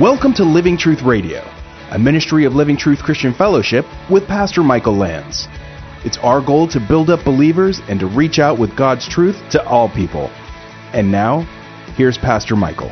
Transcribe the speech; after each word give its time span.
Welcome 0.00 0.32
to 0.36 0.44
Living 0.44 0.78
Truth 0.78 1.02
Radio, 1.02 1.42
a 1.90 1.98
ministry 1.98 2.46
of 2.46 2.54
Living 2.54 2.78
Truth 2.78 3.00
Christian 3.00 3.34
Fellowship 3.34 3.84
with 4.10 4.26
Pastor 4.26 4.62
Michael 4.62 4.96
Lance. 4.96 5.46
It's 6.06 6.16
our 6.22 6.40
goal 6.40 6.66
to 6.68 6.80
build 6.80 7.10
up 7.10 7.22
believers 7.22 7.82
and 7.86 8.00
to 8.00 8.06
reach 8.06 8.38
out 8.38 8.58
with 8.58 8.74
God's 8.74 9.06
truth 9.06 9.36
to 9.50 9.62
all 9.62 9.90
people. 9.90 10.28
And 10.94 11.12
now, 11.12 11.42
here's 11.98 12.16
Pastor 12.16 12.56
Michael. 12.56 12.88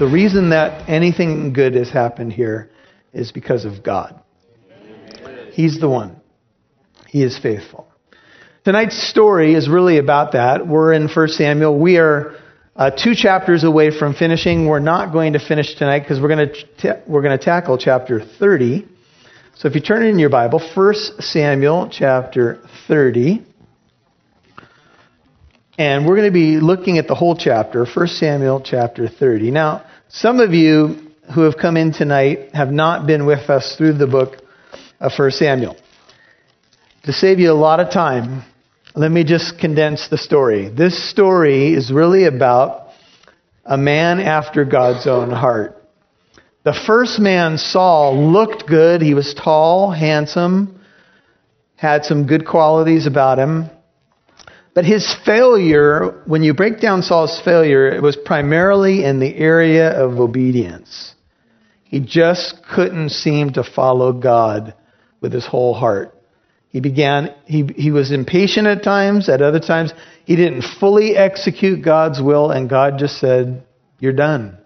The 0.00 0.10
reason 0.12 0.50
that 0.50 0.88
anything 0.88 1.52
good 1.52 1.76
has 1.76 1.88
happened 1.88 2.32
here 2.32 2.72
is 3.12 3.30
because 3.30 3.64
of 3.64 3.84
God. 3.84 4.20
He's 5.52 5.78
the 5.78 5.88
one. 5.88 6.20
He 7.06 7.22
is 7.22 7.38
faithful. 7.38 7.86
Tonight's 8.64 9.00
story 9.08 9.54
is 9.54 9.68
really 9.68 9.98
about 9.98 10.32
that. 10.32 10.66
We're 10.66 10.92
in 10.94 11.06
1 11.06 11.28
Samuel. 11.28 11.78
We 11.78 11.98
are 11.98 12.34
uh, 12.80 12.90
two 12.90 13.14
chapters 13.14 13.62
away 13.62 13.90
from 13.96 14.14
finishing. 14.14 14.66
We're 14.66 14.78
not 14.78 15.12
going 15.12 15.34
to 15.34 15.38
finish 15.38 15.74
tonight 15.74 16.00
because 16.00 16.18
we're 16.18 16.34
going 16.34 16.48
to 16.78 17.02
we're 17.06 17.20
going 17.20 17.38
to 17.38 17.44
tackle 17.44 17.76
chapter 17.76 18.24
30. 18.24 18.88
So 19.54 19.68
if 19.68 19.74
you 19.74 19.82
turn 19.82 20.06
in 20.06 20.18
your 20.18 20.30
Bible, 20.30 20.66
1 20.74 20.94
Samuel 21.18 21.90
chapter 21.92 22.58
30. 22.88 23.44
And 25.76 26.06
we're 26.06 26.16
going 26.16 26.28
to 26.28 26.32
be 26.32 26.58
looking 26.58 26.96
at 26.96 27.06
the 27.06 27.14
whole 27.14 27.36
chapter, 27.36 27.84
1 27.84 28.06
Samuel 28.08 28.62
chapter 28.62 29.08
30. 29.08 29.50
Now, 29.50 29.84
some 30.08 30.40
of 30.40 30.54
you 30.54 31.12
who 31.34 31.42
have 31.42 31.58
come 31.58 31.76
in 31.76 31.92
tonight 31.92 32.54
have 32.54 32.70
not 32.70 33.06
been 33.06 33.26
with 33.26 33.50
us 33.50 33.76
through 33.76 33.98
the 33.98 34.06
book 34.06 34.36
of 35.00 35.12
1 35.18 35.30
Samuel. 35.32 35.76
To 37.04 37.12
save 37.12 37.40
you 37.40 37.50
a 37.50 37.52
lot 37.52 37.78
of 37.78 37.92
time, 37.92 38.42
let 38.94 39.10
me 39.10 39.22
just 39.24 39.58
condense 39.58 40.08
the 40.08 40.18
story. 40.18 40.68
This 40.68 41.10
story 41.10 41.74
is 41.74 41.92
really 41.92 42.24
about 42.24 42.88
a 43.64 43.76
man 43.76 44.18
after 44.18 44.64
God's 44.64 45.06
own 45.06 45.30
heart. 45.30 45.76
The 46.64 46.78
first 46.86 47.20
man, 47.20 47.56
Saul, 47.56 48.32
looked 48.32 48.66
good. 48.66 49.00
He 49.00 49.14
was 49.14 49.32
tall, 49.32 49.90
handsome, 49.90 50.80
had 51.76 52.04
some 52.04 52.26
good 52.26 52.46
qualities 52.46 53.06
about 53.06 53.38
him. 53.38 53.70
But 54.74 54.84
his 54.84 55.14
failure, 55.24 56.22
when 56.26 56.42
you 56.42 56.52
break 56.52 56.80
down 56.80 57.02
Saul's 57.02 57.40
failure, 57.44 57.88
it 57.88 58.02
was 58.02 58.16
primarily 58.16 59.04
in 59.04 59.20
the 59.20 59.34
area 59.34 59.90
of 59.90 60.18
obedience. 60.18 61.14
He 61.84 62.00
just 62.00 62.62
couldn't 62.74 63.10
seem 63.10 63.52
to 63.52 63.64
follow 63.64 64.12
God 64.12 64.74
with 65.20 65.32
his 65.32 65.46
whole 65.46 65.74
heart. 65.74 66.19
He 66.70 66.80
began, 66.80 67.34
he, 67.46 67.64
he 67.76 67.90
was 67.90 68.12
impatient 68.12 68.66
at 68.66 68.84
times, 68.84 69.28
at 69.28 69.42
other 69.42 69.58
times, 69.58 69.92
he 70.24 70.36
didn't 70.36 70.62
fully 70.62 71.16
execute 71.16 71.84
God's 71.84 72.22
will, 72.22 72.50
and 72.52 72.70
God 72.70 72.98
just 72.98 73.18
said, 73.18 73.64
You're 73.98 74.12
done. 74.12 74.56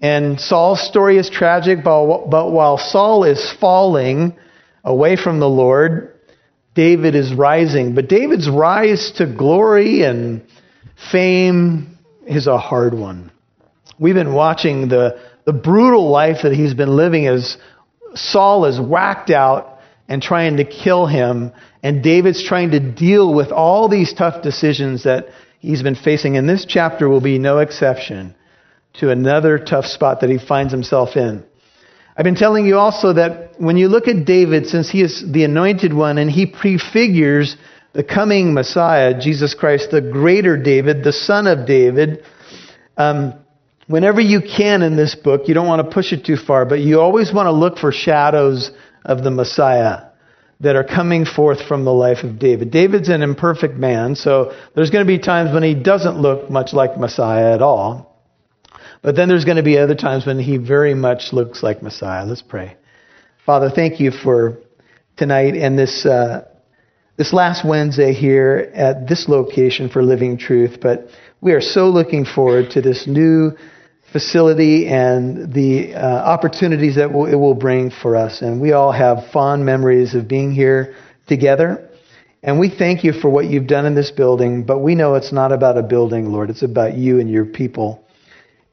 And 0.00 0.40
Saul's 0.40 0.86
story 0.86 1.16
is 1.16 1.30
tragic, 1.30 1.84
but, 1.84 2.26
but 2.28 2.50
while 2.50 2.76
Saul 2.76 3.24
is 3.24 3.54
falling 3.60 4.36
away 4.84 5.16
from 5.16 5.38
the 5.38 5.48
Lord, 5.48 6.18
David 6.74 7.14
is 7.14 7.32
rising. 7.32 7.94
But 7.94 8.08
David's 8.08 8.48
rise 8.50 9.12
to 9.16 9.26
glory 9.26 10.02
and 10.02 10.42
fame 11.10 11.98
is 12.26 12.46
a 12.46 12.58
hard 12.58 12.92
one. 12.92 13.30
We've 13.98 14.14
been 14.14 14.34
watching 14.34 14.88
the, 14.88 15.18
the 15.46 15.54
brutal 15.54 16.10
life 16.10 16.38
that 16.42 16.52
he's 16.52 16.74
been 16.74 16.94
living 16.94 17.26
as 17.26 17.56
Saul 18.14 18.66
is 18.66 18.78
whacked 18.78 19.30
out 19.30 19.75
and 20.08 20.22
trying 20.22 20.58
to 20.58 20.64
kill 20.64 21.06
him. 21.06 21.52
And 21.82 22.02
David's 22.02 22.46
trying 22.46 22.70
to 22.72 22.80
deal 22.80 23.34
with 23.34 23.50
all 23.50 23.88
these 23.88 24.12
tough 24.12 24.42
decisions 24.42 25.04
that 25.04 25.26
he's 25.58 25.82
been 25.82 25.96
facing. 25.96 26.36
And 26.36 26.48
this 26.48 26.64
chapter 26.66 27.08
will 27.08 27.20
be 27.20 27.38
no 27.38 27.58
exception 27.58 28.34
to 28.94 29.10
another 29.10 29.58
tough 29.58 29.86
spot 29.86 30.20
that 30.20 30.30
he 30.30 30.38
finds 30.38 30.72
himself 30.72 31.16
in. 31.16 31.44
I've 32.16 32.24
been 32.24 32.34
telling 32.34 32.64
you 32.64 32.78
also 32.78 33.12
that 33.12 33.60
when 33.60 33.76
you 33.76 33.88
look 33.88 34.08
at 34.08 34.24
David, 34.24 34.66
since 34.66 34.88
he 34.88 35.02
is 35.02 35.22
the 35.30 35.44
anointed 35.44 35.92
one 35.92 36.16
and 36.16 36.30
he 36.30 36.46
prefigures 36.46 37.56
the 37.92 38.02
coming 38.02 38.54
Messiah, 38.54 39.18
Jesus 39.18 39.54
Christ, 39.54 39.90
the 39.90 40.00
greater 40.00 40.56
David, 40.56 41.04
the 41.04 41.12
son 41.12 41.46
of 41.46 41.66
David, 41.66 42.24
um, 42.96 43.34
whenever 43.86 44.20
you 44.20 44.40
can 44.40 44.82
in 44.82 44.96
this 44.96 45.14
book, 45.14 45.42
you 45.46 45.54
don't 45.54 45.66
want 45.66 45.86
to 45.86 45.94
push 45.94 46.12
it 46.12 46.24
too 46.24 46.36
far, 46.36 46.64
but 46.64 46.80
you 46.80 47.00
always 47.00 47.32
want 47.34 47.46
to 47.46 47.52
look 47.52 47.78
for 47.78 47.92
shadows 47.92 48.70
of 49.06 49.24
the 49.24 49.30
Messiah 49.30 50.08
that 50.60 50.76
are 50.76 50.84
coming 50.84 51.24
forth 51.24 51.66
from 51.66 51.84
the 51.84 51.92
life 51.92 52.24
of 52.24 52.38
David. 52.38 52.70
David's 52.70 53.08
an 53.08 53.22
imperfect 53.22 53.74
man, 53.76 54.14
so 54.14 54.52
there's 54.74 54.90
going 54.90 55.06
to 55.06 55.10
be 55.10 55.18
times 55.18 55.52
when 55.52 55.62
he 55.62 55.74
doesn't 55.74 56.20
look 56.20 56.50
much 56.50 56.72
like 56.72 56.98
Messiah 56.98 57.54
at 57.54 57.62
all. 57.62 58.22
But 59.02 59.16
then 59.16 59.28
there's 59.28 59.44
going 59.44 59.58
to 59.58 59.62
be 59.62 59.78
other 59.78 59.94
times 59.94 60.26
when 60.26 60.38
he 60.38 60.56
very 60.56 60.94
much 60.94 61.32
looks 61.32 61.62
like 61.62 61.82
Messiah. 61.82 62.26
Let's 62.26 62.42
pray. 62.42 62.76
Father, 63.44 63.70
thank 63.70 64.00
you 64.00 64.10
for 64.10 64.58
tonight 65.16 65.54
and 65.54 65.78
this 65.78 66.04
uh, 66.04 66.46
this 67.16 67.32
last 67.32 67.64
Wednesday 67.64 68.12
here 68.12 68.70
at 68.74 69.08
this 69.08 69.28
location 69.28 69.88
for 69.88 70.02
Living 70.02 70.36
Truth. 70.36 70.78
But 70.80 71.08
we 71.40 71.52
are 71.52 71.60
so 71.60 71.88
looking 71.88 72.24
forward 72.24 72.70
to 72.70 72.82
this 72.82 73.06
new 73.06 73.52
facility 74.12 74.86
and 74.86 75.52
the 75.52 75.94
uh, 75.94 75.98
opportunities 75.98 76.96
that 76.96 77.10
it 77.10 77.36
will 77.36 77.54
bring 77.54 77.90
for 77.90 78.16
us. 78.16 78.42
And 78.42 78.60
we 78.60 78.72
all 78.72 78.92
have 78.92 79.30
fond 79.32 79.64
memories 79.64 80.14
of 80.14 80.28
being 80.28 80.52
here 80.52 80.94
together. 81.26 81.88
And 82.42 82.60
we 82.60 82.70
thank 82.70 83.02
you 83.02 83.12
for 83.12 83.28
what 83.28 83.46
you've 83.46 83.66
done 83.66 83.86
in 83.86 83.94
this 83.94 84.10
building, 84.10 84.64
but 84.64 84.78
we 84.78 84.94
know 84.94 85.14
it's 85.14 85.32
not 85.32 85.52
about 85.52 85.76
a 85.76 85.82
building, 85.82 86.26
Lord. 86.32 86.50
It's 86.50 86.62
about 86.62 86.94
you 86.94 87.18
and 87.18 87.28
your 87.30 87.44
people 87.44 88.06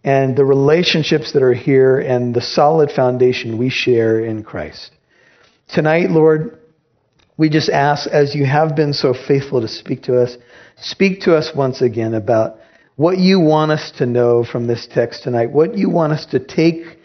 and 0.04 0.36
the 0.36 0.46
relationships 0.46 1.32
that 1.34 1.42
are 1.42 1.54
here 1.54 2.00
and 2.00 2.36
the 2.36 2.42
solid 2.42 2.92
foundation 2.92 3.58
we 3.58 3.70
share 3.70 4.20
in 4.20 4.44
Christ. 4.44 4.92
Tonight, 5.70 6.10
Lord, 6.10 6.60
we 7.38 7.50
just 7.50 7.70
ask, 7.70 8.08
as 8.08 8.36
you 8.36 8.46
have 8.46 8.76
been 8.76 8.94
so 8.94 9.14
faithful 9.14 9.62
to 9.62 9.68
speak 9.68 10.04
to 10.04 10.22
us, 10.22 10.38
speak 10.78 11.22
to 11.22 11.36
us 11.36 11.52
once 11.56 11.82
again 11.82 12.14
about 12.14 12.58
what 12.96 13.18
you 13.18 13.40
want 13.40 13.72
us 13.72 13.92
to 13.98 14.06
know 14.06 14.44
from 14.44 14.68
this 14.68 14.88
text 14.88 15.24
tonight, 15.24 15.52
what 15.52 15.78
you 15.78 15.90
want 15.90 16.14
us 16.14 16.26
to 16.28 16.40
take 16.40 17.00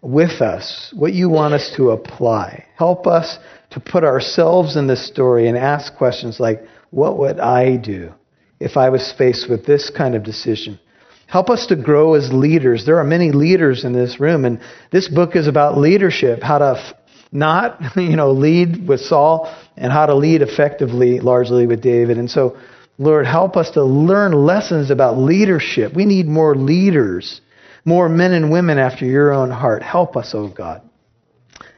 with 0.00 0.40
us, 0.40 0.92
what 0.96 1.12
you 1.12 1.28
want 1.28 1.54
us 1.54 1.72
to 1.76 1.90
apply. 1.90 2.64
Help 2.76 3.06
us 3.06 3.38
to 3.70 3.80
put 3.80 4.04
ourselves 4.04 4.76
in 4.76 4.86
this 4.86 5.06
story 5.06 5.48
and 5.48 5.56
ask 5.56 5.96
questions 5.96 6.38
like, 6.38 6.62
what 6.90 7.18
would 7.18 7.40
I 7.40 7.76
do 7.76 8.12
if 8.60 8.76
I 8.76 8.90
was 8.90 9.12
faced 9.16 9.50
with 9.50 9.66
this 9.66 9.90
kind 9.90 10.14
of 10.14 10.22
decision? 10.22 10.78
Help 11.26 11.50
us 11.50 11.66
to 11.66 11.76
grow 11.76 12.14
as 12.14 12.32
leaders. 12.32 12.86
There 12.86 12.98
are 12.98 13.04
many 13.04 13.32
leaders 13.32 13.84
in 13.84 13.92
this 13.92 14.20
room, 14.20 14.44
and 14.44 14.60
this 14.92 15.08
book 15.08 15.36
is 15.36 15.48
about 15.48 15.76
leadership, 15.78 16.42
how 16.42 16.58
to 16.58 16.78
f- 16.78 16.94
not, 17.32 17.80
you 17.96 18.16
know, 18.16 18.30
lead 18.30 18.86
with 18.86 19.00
Saul 19.00 19.52
and 19.76 19.92
how 19.92 20.06
to 20.06 20.14
lead 20.14 20.42
effectively, 20.42 21.20
largely 21.20 21.66
with 21.66 21.82
David. 21.82 22.18
And 22.18 22.30
so, 22.30 22.56
Lord, 22.98 23.26
help 23.26 23.56
us 23.56 23.70
to 23.70 23.84
learn 23.84 24.32
lessons 24.32 24.90
about 24.90 25.18
leadership. 25.18 25.94
We 25.94 26.04
need 26.04 26.26
more 26.26 26.54
leaders, 26.54 27.40
more 27.84 28.08
men 28.08 28.32
and 28.32 28.52
women 28.52 28.78
after 28.78 29.04
your 29.04 29.32
own 29.32 29.50
heart. 29.50 29.82
Help 29.82 30.16
us, 30.16 30.32
oh 30.34 30.48
God. 30.48 30.82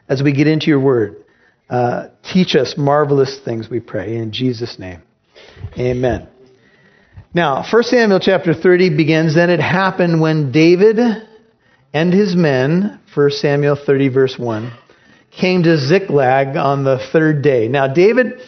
As 0.09 0.23
we 0.23 0.33
get 0.33 0.47
into 0.47 0.67
your 0.67 0.81
word, 0.81 1.25
uh, 1.71 2.09
teach 2.23 2.55
us 2.55 2.75
marvelous 2.77 3.41
things, 3.45 3.69
we 3.69 3.81
pray. 3.81 4.17
In 4.17 4.31
Jesus' 4.31 4.79
name, 4.79 5.03
amen. 5.79 6.29
Now, 7.35 7.65
1 7.71 7.83
Samuel 7.85 8.21
chapter 8.21 8.55
30 8.55 8.97
begins, 8.97 9.35
Then 9.35 9.51
it 9.51 9.61
happened 9.61 10.21
when 10.21 10.53
David 10.53 10.99
and 11.93 12.13
his 12.13 12.37
men, 12.37 13.01
1 13.15 13.31
Samuel 13.31 13.77
30, 13.77 14.09
verse 14.09 14.39
1, 14.39 14.73
came 15.39 15.63
to 15.63 15.77
Ziklag 15.77 16.57
on 16.57 16.85
the 16.85 16.99
third 17.13 17.43
day. 17.43 17.69
Now, 17.69 17.89
David 17.89 18.41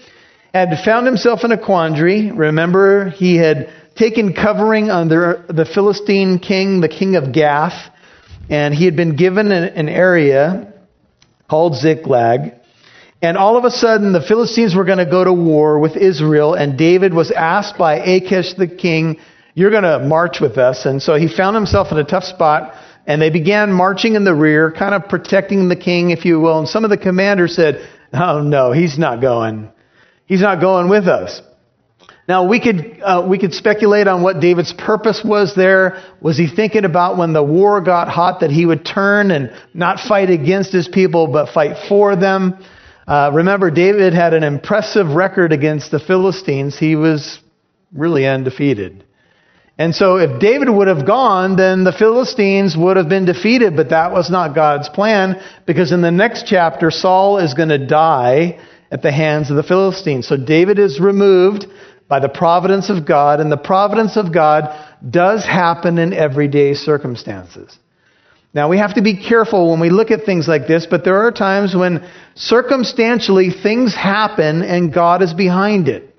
had 0.52 0.84
found 0.84 1.06
himself 1.06 1.44
in 1.44 1.52
a 1.52 1.62
quandary. 1.62 2.30
Remember, 2.30 3.10
he 3.10 3.36
had 3.36 3.70
taken 3.96 4.32
covering 4.32 4.90
under 4.90 5.44
the 5.48 5.64
Philistine 5.64 6.38
king, 6.38 6.80
the 6.80 6.88
king 6.88 7.16
of 7.16 7.32
Gath, 7.32 7.90
and 8.48 8.74
he 8.74 8.84
had 8.84 8.96
been 8.96 9.16
given 9.16 9.52
an 9.52 9.88
area 9.88 10.72
called 11.50 11.76
Ziklag. 11.76 12.54
And 13.20 13.36
all 13.36 13.56
of 13.56 13.64
a 13.64 13.70
sudden, 13.70 14.12
the 14.12 14.22
Philistines 14.22 14.74
were 14.74 14.84
going 14.84 14.98
to 14.98 15.10
go 15.10 15.24
to 15.24 15.32
war 15.32 15.80
with 15.80 15.96
Israel, 15.96 16.54
and 16.54 16.78
David 16.78 17.12
was 17.12 17.30
asked 17.30 17.76
by 17.76 17.96
Achish 17.96 18.54
the 18.54 18.68
king, 18.68 19.18
You're 19.54 19.72
going 19.72 19.82
to 19.82 19.98
march 19.98 20.40
with 20.40 20.56
us. 20.56 20.86
And 20.86 21.02
so 21.02 21.16
he 21.16 21.28
found 21.28 21.56
himself 21.56 21.90
in 21.90 21.98
a 21.98 22.04
tough 22.04 22.24
spot, 22.24 22.74
and 23.06 23.20
they 23.20 23.30
began 23.30 23.72
marching 23.72 24.14
in 24.14 24.24
the 24.24 24.34
rear, 24.34 24.70
kind 24.70 24.94
of 24.94 25.08
protecting 25.08 25.68
the 25.68 25.76
king, 25.76 26.10
if 26.10 26.24
you 26.24 26.38
will. 26.38 26.60
And 26.60 26.68
some 26.68 26.84
of 26.84 26.90
the 26.90 26.96
commanders 26.96 27.56
said, 27.56 27.86
Oh, 28.12 28.40
no, 28.40 28.72
he's 28.72 28.98
not 28.98 29.20
going. 29.20 29.70
He's 30.28 30.42
not 30.42 30.60
going 30.60 30.88
with 30.88 31.08
us. 31.08 31.40
Now 32.28 32.46
we 32.46 32.60
could 32.60 33.00
uh, 33.02 33.26
we 33.26 33.38
could 33.38 33.54
speculate 33.54 34.06
on 34.06 34.22
what 34.22 34.38
David's 34.38 34.74
purpose 34.74 35.22
was 35.24 35.54
there. 35.56 36.02
Was 36.20 36.36
he 36.36 36.46
thinking 36.46 36.84
about 36.84 37.16
when 37.16 37.32
the 37.32 37.42
war 37.42 37.80
got 37.80 38.08
hot 38.08 38.40
that 38.40 38.50
he 38.50 38.66
would 38.66 38.84
turn 38.84 39.30
and 39.30 39.50
not 39.72 39.98
fight 39.98 40.28
against 40.28 40.70
his 40.70 40.86
people 40.86 41.28
but 41.28 41.54
fight 41.54 41.88
for 41.88 42.14
them? 42.14 42.62
Uh, 43.06 43.30
remember, 43.32 43.70
David 43.70 44.12
had 44.12 44.34
an 44.34 44.44
impressive 44.44 45.08
record 45.08 45.50
against 45.50 45.90
the 45.90 45.98
Philistines. 45.98 46.78
He 46.78 46.94
was 46.94 47.40
really 47.94 48.26
undefeated. 48.26 49.04
And 49.78 49.94
so 49.94 50.16
if 50.16 50.38
David 50.40 50.68
would 50.68 50.88
have 50.88 51.06
gone, 51.06 51.56
then 51.56 51.84
the 51.84 51.92
Philistines 51.92 52.76
would 52.76 52.98
have 52.98 53.08
been 53.08 53.24
defeated, 53.24 53.76
but 53.76 53.90
that 53.90 54.12
was 54.12 54.28
not 54.28 54.54
God's 54.54 54.90
plan 54.90 55.40
because 55.66 55.92
in 55.92 56.02
the 56.02 56.10
next 56.10 56.46
chapter, 56.46 56.90
Saul 56.90 57.38
is 57.38 57.54
going 57.54 57.70
to 57.70 57.86
die 57.86 58.58
at 58.90 59.02
the 59.02 59.12
hands 59.12 59.50
of 59.50 59.56
the 59.56 59.62
Philistines. 59.62 60.26
So 60.26 60.36
David 60.36 60.78
is 60.78 61.00
removed 61.00 61.66
by 62.08 62.20
the 62.20 62.28
providence 62.28 62.88
of 62.88 63.06
God, 63.06 63.40
and 63.40 63.52
the 63.52 63.58
providence 63.58 64.16
of 64.16 64.32
God 64.32 64.86
does 65.08 65.44
happen 65.44 65.98
in 65.98 66.12
everyday 66.12 66.74
circumstances. 66.74 67.78
Now, 68.54 68.70
we 68.70 68.78
have 68.78 68.94
to 68.94 69.02
be 69.02 69.16
careful 69.28 69.70
when 69.70 69.80
we 69.80 69.90
look 69.90 70.10
at 70.10 70.24
things 70.24 70.48
like 70.48 70.66
this, 70.66 70.86
but 70.86 71.04
there 71.04 71.18
are 71.18 71.30
times 71.30 71.76
when 71.76 72.08
circumstantially 72.34 73.50
things 73.50 73.94
happen 73.94 74.62
and 74.62 74.92
God 74.92 75.22
is 75.22 75.34
behind 75.34 75.88
it. 75.88 76.14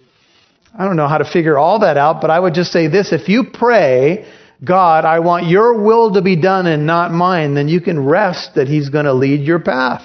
I 0.78 0.86
don't 0.86 0.96
know 0.96 1.08
how 1.08 1.18
to 1.18 1.26
figure 1.26 1.58
all 1.58 1.80
that 1.80 1.98
out, 1.98 2.22
but 2.22 2.30
I 2.30 2.40
would 2.40 2.54
just 2.54 2.72
say 2.72 2.88
this 2.88 3.12
if 3.12 3.28
you 3.28 3.46
pray, 3.52 4.32
God, 4.64 5.06
I 5.06 5.20
want 5.20 5.48
your 5.48 5.82
will 5.82 6.14
to 6.14 6.22
be 6.22 6.36
done 6.36 6.68
and 6.68 6.86
not 6.86 7.12
mine, 7.12 7.56
then 7.56 7.68
you 7.68 7.82
can 7.82 8.06
rest 8.06 8.56
that 8.56 8.68
He's 8.68 8.90
going 8.90 9.06
to 9.06 9.14
lead 9.14 9.42
your 9.42 9.60
path. 9.60 10.04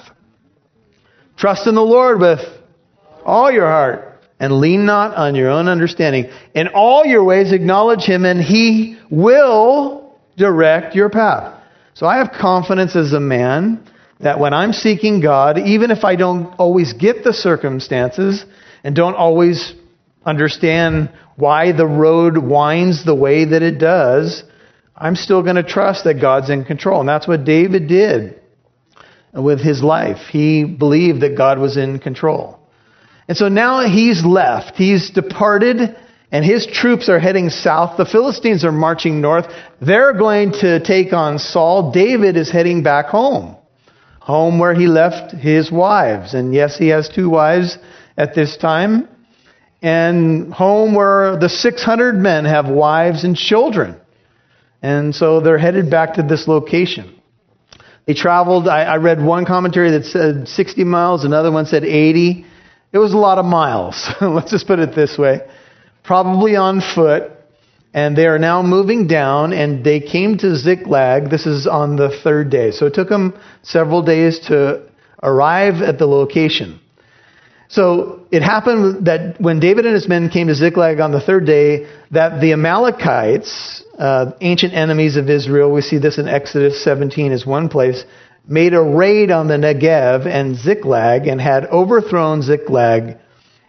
Trust 1.37 1.67
in 1.67 1.75
the 1.75 1.83
Lord 1.83 2.21
with 2.21 2.41
all 3.25 3.51
your 3.51 3.67
heart 3.67 4.21
and 4.39 4.61
lean 4.61 4.85
not 4.87 5.17
on 5.17 5.35
your 5.35 5.51
own 5.51 5.69
understanding. 5.69 6.31
In 6.55 6.69
all 6.69 7.05
your 7.05 7.25
ways 7.25 7.53
acknowledge 7.53 8.05
Him 8.05 8.25
and 8.25 8.41
He 8.41 8.99
will 9.11 10.17
direct 10.37 10.95
your 10.95 11.11
path. 11.11 11.61
So 11.95 12.07
I 12.07 12.19
have 12.19 12.33
confidence 12.33 12.97
as 12.97 13.13
a 13.13 13.21
man 13.21 13.89
that 14.21 14.39
when 14.39 14.53
I'm 14.53 14.73
seeking 14.73 15.21
God, 15.21 15.59
even 15.59 15.91
if 15.91 16.05
I 16.05 16.17
don't 16.17 16.55
always 16.55 16.93
get 16.93 17.25
the 17.25 17.33
circumstances 17.33 18.45
and 18.83 18.95
don't 18.95 19.15
always 19.15 19.75
understand 20.25 21.11
why 21.37 21.73
the 21.73 21.87
road 21.87 22.39
winds 22.39 23.05
the 23.05 23.15
way 23.15 23.45
that 23.45 23.63
it 23.63 23.79
does, 23.79 24.43
I'm 24.97 25.17
still 25.17 25.43
going 25.43 25.57
to 25.57 25.63
trust 25.63 26.05
that 26.05 26.21
God's 26.21 26.51
in 26.51 26.65
control. 26.65 27.01
And 27.01 27.09
that's 27.09 27.27
what 27.27 27.45
David 27.45 27.89
did 27.89 28.41
with 29.35 29.61
his 29.61 29.83
life. 29.83 30.19
He 30.31 30.65
believed 30.65 31.23
that 31.23 31.37
God 31.37 31.59
was 31.59 31.77
in 31.77 31.99
control. 31.99 32.59
And 33.29 33.37
so 33.37 33.49
now 33.49 33.89
he's 33.89 34.25
left. 34.25 34.77
He's 34.77 35.11
departed 35.11 35.97
and 36.35 36.45
his 36.45 36.67
troops 36.67 37.09
are 37.09 37.21
heading 37.21 37.49
south. 37.49 37.97
The 37.97 38.05
Philistines 38.05 38.65
are 38.65 38.73
marching 38.73 39.21
north. 39.21 39.47
They're 39.81 40.15
going 40.15 40.51
to 40.63 40.81
take 40.81 41.13
on 41.13 41.39
Saul. 41.39 41.93
David 41.93 42.37
is 42.37 42.51
heading 42.51 42.83
back 42.83 43.07
home, 43.07 43.57
home 44.19 44.59
where 44.59 44.75
he 44.75 44.89
left 44.89 45.33
his 45.33 45.71
wives. 45.71 46.35
And 46.35 46.53
yes, 46.53 46.77
he 46.77 46.89
has 46.89 47.09
two 47.09 47.31
wives 47.31 47.79
at 48.17 48.35
this 48.35 48.57
time. 48.57 49.09
And 49.81 50.53
home 50.53 50.97
where 50.97 51.39
the 51.39 51.49
600 51.49 52.17
men 52.17 52.47
have 52.47 52.69
wives 52.69 53.23
and 53.23 53.37
children. 53.37 54.01
And 54.83 55.15
so 55.15 55.41
they're 55.41 55.57
headed 55.57 55.89
back 55.89 56.15
to 56.15 56.25
this 56.25 56.49
location. 56.49 57.15
They 58.06 58.15
traveled, 58.15 58.69
I, 58.69 58.83
I 58.83 58.97
read 58.97 59.23
one 59.23 59.47
commentary 59.47 59.91
that 59.93 60.05
said 60.05 60.49
60 60.49 60.85
miles, 60.85 61.25
another 61.25 61.51
one 61.51 61.67
said 61.67 61.85
80. 61.85 62.45
It 62.93 62.99
was 62.99 63.12
a 63.12 63.19
lot 63.19 63.39
of 63.39 63.45
miles. 63.45 64.09
Let's 64.21 64.51
just 64.51 64.67
put 64.67 64.79
it 64.79 64.95
this 64.95 65.17
way 65.19 65.41
probably 66.05 66.55
on 66.55 66.81
foot, 66.81 67.33
and 67.93 68.17
they 68.17 68.27
are 68.27 68.39
now 68.39 68.62
moving 68.62 69.06
down, 69.09 69.53
and 69.53 69.83
they 69.83 70.01
came 70.01 70.37
to 70.39 70.55
Ziklag. 70.55 71.31
This 71.31 71.47
is 71.47 71.67
on 71.67 71.97
the 71.97 72.11
third 72.23 72.51
day. 72.51 72.71
So 72.71 72.87
it 72.87 72.95
took 72.95 73.09
them 73.09 73.37
several 73.62 74.03
days 74.03 74.39
to 74.49 74.83
arrive 75.23 75.83
at 75.83 75.99
the 75.99 76.06
location. 76.06 76.81
So 77.75 78.21
it 78.31 78.43
happened 78.43 79.06
that 79.06 79.41
when 79.41 79.59
David 79.59 79.85
and 79.85 79.94
his 79.94 80.09
men 80.09 80.29
came 80.29 80.47
to 80.47 80.55
Ziklag 80.55 81.00
on 81.00 81.11
the 81.11 81.21
third 81.21 81.44
day, 81.44 81.88
that 82.12 82.41
the 82.41 82.53
Amalekites, 82.53 83.82
uh, 83.99 84.31
ancient 84.41 84.75
enemies 84.75 85.17
of 85.17 85.29
Israel, 85.29 85.73
we 85.73 85.81
see 85.81 85.99
this 85.99 86.19
in 86.19 86.29
Exodus 86.29 86.85
17 86.85 87.32
as 87.32 87.44
one 87.44 87.69
place, 87.69 88.05
made 88.47 88.75
a 88.75 88.81
raid 88.81 89.32
on 89.32 89.49
the 89.49 89.55
Negev 89.56 90.25
and 90.25 90.55
Ziklag 90.55 91.26
and 91.26 91.41
had 91.41 91.65
overthrown 91.67 92.43
Ziklag 92.43 93.19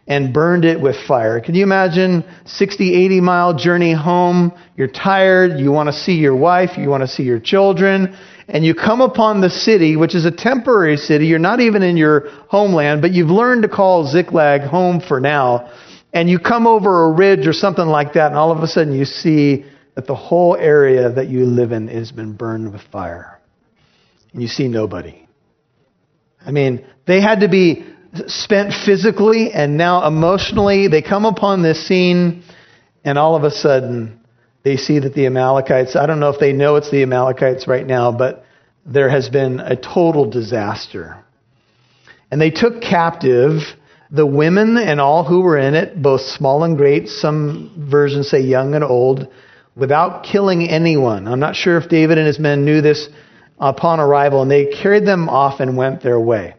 and 0.06 0.32
burned 0.32 0.66
it 0.66 0.80
with 0.80 0.96
fire. 1.08 1.40
Can 1.40 1.56
you 1.56 1.64
imagine 1.64 2.24
60, 2.46 2.94
80 3.06 3.22
mile 3.22 3.58
journey 3.58 3.94
home? 3.94 4.52
You're 4.78 4.88
tired. 4.88 5.60
You 5.60 5.72
want 5.72 5.88
to 5.88 5.94
see 5.94 6.14
your 6.14 6.36
wife. 6.36 6.78
You 6.78 6.90
want 6.90 7.02
to 7.02 7.08
see 7.08 7.24
your 7.24 7.40
children. 7.40 8.16
And 8.48 8.64
you 8.64 8.76
come 8.76 9.02
upon 9.02 9.42
the 9.42 9.50
city, 9.50 9.96
which 9.96 10.14
is 10.14 10.26
a 10.26 10.32
temporary 10.32 10.98
city. 10.98 11.26
You're 11.26 11.40
not 11.40 11.60
even 11.60 11.82
in 11.82 11.98
your 11.98 12.30
homeland, 12.48 13.02
but 13.02 13.12
you've 13.12 13.30
learned 13.30 13.64
to 13.64 13.70
call 13.70 14.06
Ziklag 14.08 14.62
home 14.62 15.02
for 15.02 15.20
now. 15.20 15.72
And 16.14 16.30
you 16.30 16.40
come 16.40 16.68
over 16.68 17.06
a 17.06 17.12
ridge 17.12 17.48
or 17.48 17.54
something 17.54 17.86
like 17.86 18.14
that, 18.14 18.28
and 18.28 18.36
all 18.36 18.52
of 18.52 18.60
a 18.60 18.68
sudden 18.68 18.94
you 18.94 19.06
see 19.06 19.66
that 19.96 20.08
the 20.08 20.16
whole 20.16 20.56
area 20.56 21.10
that 21.10 21.28
you 21.28 21.46
live 21.46 21.72
in 21.72 21.88
has 21.88 22.12
been 22.12 22.34
burned 22.34 22.72
with 22.72 22.82
fire. 22.92 23.40
And 24.32 24.42
you 24.42 24.48
see 24.48 24.68
nobody. 24.68 25.28
I 26.46 26.52
mean, 26.52 26.86
they 27.08 27.22
had 27.22 27.40
to 27.40 27.50
be 27.50 27.86
spent 28.28 28.74
physically 28.86 29.52
and 29.52 29.78
now 29.78 30.06
emotionally. 30.08 30.88
They 30.88 31.02
come 31.02 31.26
upon 31.26 31.64
this 31.64 31.88
scene, 31.88 32.44
and 33.04 33.18
all 33.18 33.36
of 33.36 33.44
a 33.44 33.52
sudden, 33.52 34.22
they 34.66 34.78
see 34.78 34.98
that 34.98 35.14
the 35.14 35.28
Amalekites, 35.28 35.96
I 35.96 36.08
don't 36.08 36.20
know 36.20 36.32
if 36.32 36.40
they 36.40 36.52
know 36.52 36.76
it's 36.76 36.90
the 36.90 37.04
Amalekites 37.04 37.68
right 37.68 37.86
now, 37.86 38.12
but 38.12 38.44
there 38.84 39.10
has 39.10 39.30
been 39.30 39.60
a 39.60 39.76
total 39.76 40.28
disaster. 40.30 41.24
And 42.32 42.42
they 42.42 42.50
took 42.50 42.82
captive 42.82 43.62
the 44.10 44.26
women 44.26 44.78
and 44.78 45.00
all 45.00 45.24
who 45.24 45.42
were 45.42 45.60
in 45.60 45.76
it, 45.76 46.02
both 46.02 46.22
small 46.22 46.64
and 46.64 46.76
great, 46.78 47.10
some 47.10 47.88
versions 47.92 48.30
say 48.30 48.42
young 48.42 48.74
and 48.74 48.84
old, 48.84 49.28
without 49.76 50.24
killing 50.24 50.68
anyone. 50.68 51.28
I'm 51.28 51.40
not 51.40 51.56
sure 51.56 51.78
if 51.78 51.88
David 51.88 52.18
and 52.18 52.26
his 52.26 52.40
men 52.40 52.66
knew 52.66 52.82
this 52.82 53.08
upon 53.60 54.00
arrival, 54.00 54.42
and 54.42 54.50
they 54.50 54.66
carried 54.66 55.06
them 55.06 55.30
off 55.30 55.60
and 55.60 55.78
went 55.78 56.02
their 56.02 56.20
way. 56.20 56.56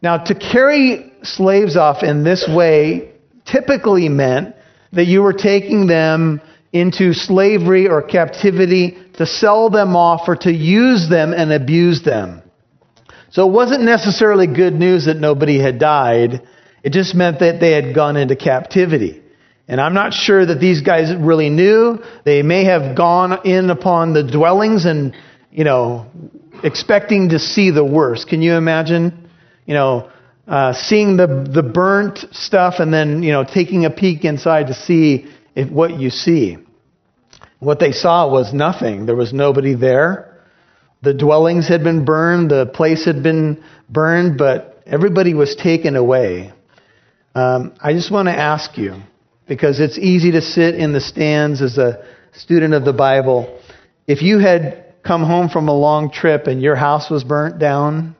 Now, 0.00 0.18
to 0.18 0.34
carry 0.36 1.12
slaves 1.24 1.76
off 1.76 2.04
in 2.04 2.22
this 2.22 2.48
way 2.48 3.10
typically 3.44 4.08
meant 4.08 4.54
that 4.92 5.06
you 5.06 5.22
were 5.22 5.32
taking 5.32 5.88
them 5.88 6.40
into 6.72 7.12
slavery 7.12 7.88
or 7.88 8.02
captivity 8.02 8.98
to 9.14 9.26
sell 9.26 9.70
them 9.70 9.96
off 9.96 10.28
or 10.28 10.36
to 10.36 10.52
use 10.52 11.08
them 11.08 11.32
and 11.32 11.52
abuse 11.52 12.02
them. 12.02 12.42
So 13.30 13.46
it 13.46 13.52
wasn't 13.52 13.82
necessarily 13.82 14.46
good 14.46 14.74
news 14.74 15.06
that 15.06 15.16
nobody 15.16 15.58
had 15.58 15.78
died. 15.78 16.42
It 16.82 16.92
just 16.92 17.14
meant 17.14 17.40
that 17.40 17.60
they 17.60 17.72
had 17.72 17.94
gone 17.94 18.16
into 18.16 18.36
captivity. 18.36 19.22
And 19.66 19.80
I'm 19.80 19.94
not 19.94 20.14
sure 20.14 20.44
that 20.46 20.60
these 20.60 20.80
guys 20.80 21.14
really 21.14 21.50
knew. 21.50 21.98
They 22.24 22.42
may 22.42 22.64
have 22.64 22.96
gone 22.96 23.46
in 23.46 23.68
upon 23.68 24.14
the 24.14 24.22
dwellings 24.22 24.86
and, 24.86 25.14
you 25.50 25.64
know, 25.64 26.06
expecting 26.64 27.30
to 27.30 27.38
see 27.38 27.70
the 27.70 27.84
worst. 27.84 28.28
Can 28.28 28.40
you 28.40 28.54
imagine? 28.54 29.28
you 29.68 29.74
know, 29.74 30.10
uh, 30.48 30.72
seeing 30.72 31.18
the, 31.18 31.26
the 31.26 31.62
burnt 31.62 32.20
stuff 32.32 32.76
and 32.78 32.92
then, 32.92 33.22
you 33.22 33.32
know, 33.32 33.44
taking 33.44 33.84
a 33.84 33.90
peek 33.90 34.24
inside 34.24 34.68
to 34.68 34.74
see 34.74 35.26
if, 35.54 35.70
what 35.70 36.00
you 36.00 36.08
see. 36.08 36.56
What 37.60 37.80
they 37.80 37.92
saw 37.92 38.30
was 38.30 38.52
nothing. 38.52 39.06
There 39.06 39.16
was 39.16 39.32
nobody 39.32 39.74
there. 39.74 40.42
The 41.02 41.14
dwellings 41.14 41.68
had 41.68 41.84
been 41.84 42.04
burned, 42.04 42.50
the 42.50 42.66
place 42.66 43.04
had 43.04 43.22
been 43.22 43.62
burned, 43.88 44.36
but 44.36 44.82
everybody 44.86 45.34
was 45.34 45.54
taken 45.54 45.94
away. 45.96 46.52
Um, 47.34 47.74
I 47.80 47.92
just 47.92 48.10
want 48.10 48.26
to 48.26 48.36
ask 48.36 48.76
you, 48.76 48.96
because 49.46 49.78
it's 49.78 49.96
easy 49.96 50.32
to 50.32 50.42
sit 50.42 50.74
in 50.74 50.92
the 50.92 51.00
stands 51.00 51.62
as 51.62 51.78
a 51.78 52.04
student 52.32 52.74
of 52.74 52.84
the 52.84 52.92
Bible. 52.92 53.60
If 54.06 54.22
you 54.22 54.38
had 54.38 54.94
come 55.04 55.22
home 55.22 55.48
from 55.48 55.68
a 55.68 55.74
long 55.74 56.10
trip 56.10 56.48
and 56.48 56.60
your 56.60 56.74
house 56.74 57.10
was 57.10 57.22
burnt 57.22 57.58
down, 57.58 58.16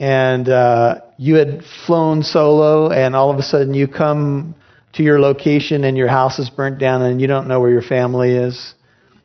and 0.00 0.48
uh, 0.48 1.00
you 1.18 1.34
had 1.34 1.62
flown 1.86 2.22
solo, 2.22 2.90
and 2.90 3.14
all 3.14 3.30
of 3.30 3.38
a 3.38 3.42
sudden 3.42 3.74
you 3.74 3.88
come 3.88 4.54
to 4.98 5.04
your 5.04 5.20
location 5.20 5.84
and 5.84 5.96
your 5.96 6.08
house 6.08 6.38
is 6.38 6.50
burnt 6.50 6.78
down 6.78 7.02
and 7.02 7.20
you 7.20 7.26
don't 7.26 7.48
know 7.48 7.60
where 7.60 7.70
your 7.70 7.82
family 7.82 8.32
is, 8.32 8.74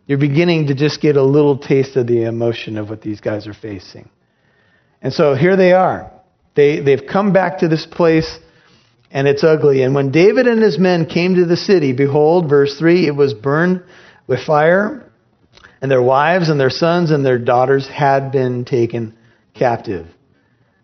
you're 0.06 0.20
beginning 0.20 0.68
to 0.68 0.76
just 0.76 1.02
get 1.02 1.18
a 1.18 1.24
little 1.24 1.58
taste 1.58 1.96
of 1.96 2.08
the 2.08 2.24
emotion 2.24 2.78
of 2.78 2.90
what 2.90 3.02
these 3.02 3.20
guys 3.20 3.48
are 3.48 3.54
facing. 3.54 4.10
And 5.02 5.12
so 5.12 5.34
here 5.34 5.58
they 5.58 5.74
are. 5.74 6.12
They, 6.56 6.80
they've 6.80 7.06
come 7.12 7.34
back 7.34 7.60
to 7.60 7.68
this 7.68 7.88
place 7.88 8.40
and 9.10 9.28
it's 9.28 9.44
ugly. 9.44 9.82
And 9.82 9.96
when 9.96 10.12
David 10.12 10.48
and 10.48 10.62
his 10.62 10.78
men 10.78 11.08
came 11.08 11.36
to 11.36 11.46
the 11.46 11.58
city, 11.58 11.92
behold, 11.92 12.50
verse 12.50 12.78
3, 12.78 13.08
it 13.08 13.16
was 13.16 13.34
burned 13.34 13.84
with 14.28 14.44
fire, 14.46 15.12
and 15.82 15.90
their 15.90 16.02
wives 16.02 16.50
and 16.50 16.60
their 16.60 16.70
sons 16.70 17.12
and 17.12 17.26
their 17.26 17.38
daughters 17.38 17.88
had 17.88 18.32
been 18.32 18.66
taken 18.66 19.16
captive. 19.54 20.08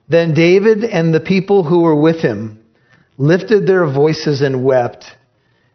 Then 0.08 0.34
David 0.34 0.84
and 0.84 1.14
the 1.14 1.20
people 1.20 1.64
who 1.64 1.82
were 1.82 2.00
with 2.00 2.22
him 2.22 2.60
lifted 3.20 3.68
their 3.68 3.86
voices 3.86 4.42
and 4.42 4.64
wept 4.64 5.06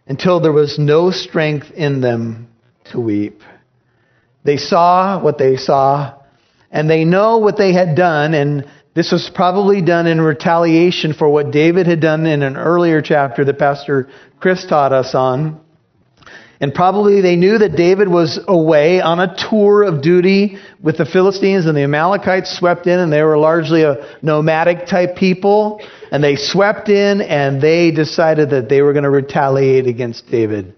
until 0.07 0.41
there 0.41 0.53
was 0.53 0.79
no 0.79 1.11
strength 1.11 1.71
in 1.71 2.01
them 2.01 2.49
to 2.91 2.99
weep. 2.99 3.43
They 4.45 4.57
saw 4.57 5.23
what 5.23 5.39
they 5.39 5.57
saw, 5.57 6.19
and 6.71 6.91
they 6.91 7.05
know 7.05 7.39
what 7.39 7.57
they 7.57 7.73
had 7.73 7.97
done, 7.97 8.35
and 8.35 8.67
this 8.95 9.13
was 9.13 9.31
probably 9.35 9.83
done 9.83 10.07
in 10.07 10.21
retaliation 10.21 11.13
for 11.13 11.29
what 11.29 11.51
David 11.51 11.87
had 11.87 12.01
done 12.01 12.27
in 12.27 12.43
an 12.43 12.57
earlier 12.57 13.03
chapter 13.03 13.45
that 13.45 13.59
Pastor 13.59 14.09
Chris 14.41 14.67
taught 14.67 14.93
us 14.93 15.15
on. 15.15 15.61
And 16.61 16.73
probably 16.73 17.21
they 17.21 17.37
knew 17.37 17.59
that 17.59 17.77
David 17.77 18.09
was 18.09 18.39
away 18.47 19.01
on 19.01 19.19
a 19.21 19.35
tour 19.51 19.83
of 19.83 20.03
duty 20.03 20.59
with 20.81 20.99
the 20.99 21.05
Philistines 21.05 21.67
and 21.67 21.77
the 21.77 21.83
Amalekites 21.83 22.57
swept 22.57 22.87
in 22.87 22.99
and 22.99 23.13
they 23.13 23.23
were 23.23 23.37
largely 23.37 23.83
a 23.83 24.19
nomadic 24.23 24.87
type 24.87 25.17
people. 25.17 25.81
And 26.13 26.23
they 26.23 26.37
swept 26.37 26.89
in 26.89 27.21
and 27.21 27.61
they 27.61 27.91
decided 27.91 28.51
that 28.51 28.69
they 28.69 28.83
were 28.83 28.93
going 28.93 29.05
to 29.05 29.11
retaliate 29.11 29.87
against 29.87 30.31
David. 30.31 30.75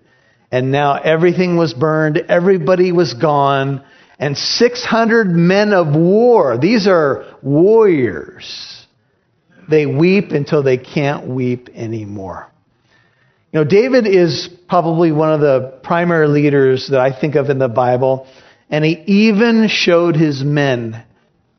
And 0.51 0.73
now 0.73 0.95
everything 0.95 1.57
was 1.57 1.75
burned. 1.75 2.19
Everybody 2.29 2.93
was 2.93 3.13
gone. 3.15 3.85
And 4.19 4.37
600 4.37 5.29
men 5.29 5.75
of 5.75 5.95
war. 5.95 6.57
These 6.57 6.87
are 6.87 7.37
warriors. 7.43 8.87
They 9.69 9.85
weep 9.85 10.31
until 10.31 10.63
they 10.63 10.79
can't 10.79 11.27
weep 11.27 11.69
anymore. 11.75 12.51
You 13.53 13.61
know, 13.61 13.65
David 13.65 14.07
is 14.07 14.49
probably 14.69 15.13
one 15.13 15.33
of 15.33 15.41
the 15.41 15.79
primary 15.83 16.29
leaders 16.29 16.89
that 16.91 17.01
I 17.01 17.19
think 17.19 17.37
of 17.37 17.49
in 17.49 17.59
the 17.59 17.69
Bible, 17.69 18.27
and 18.69 18.85
he 18.85 19.03
even 19.07 19.69
showed 19.69 20.17
his 20.17 20.43
men 20.43 21.05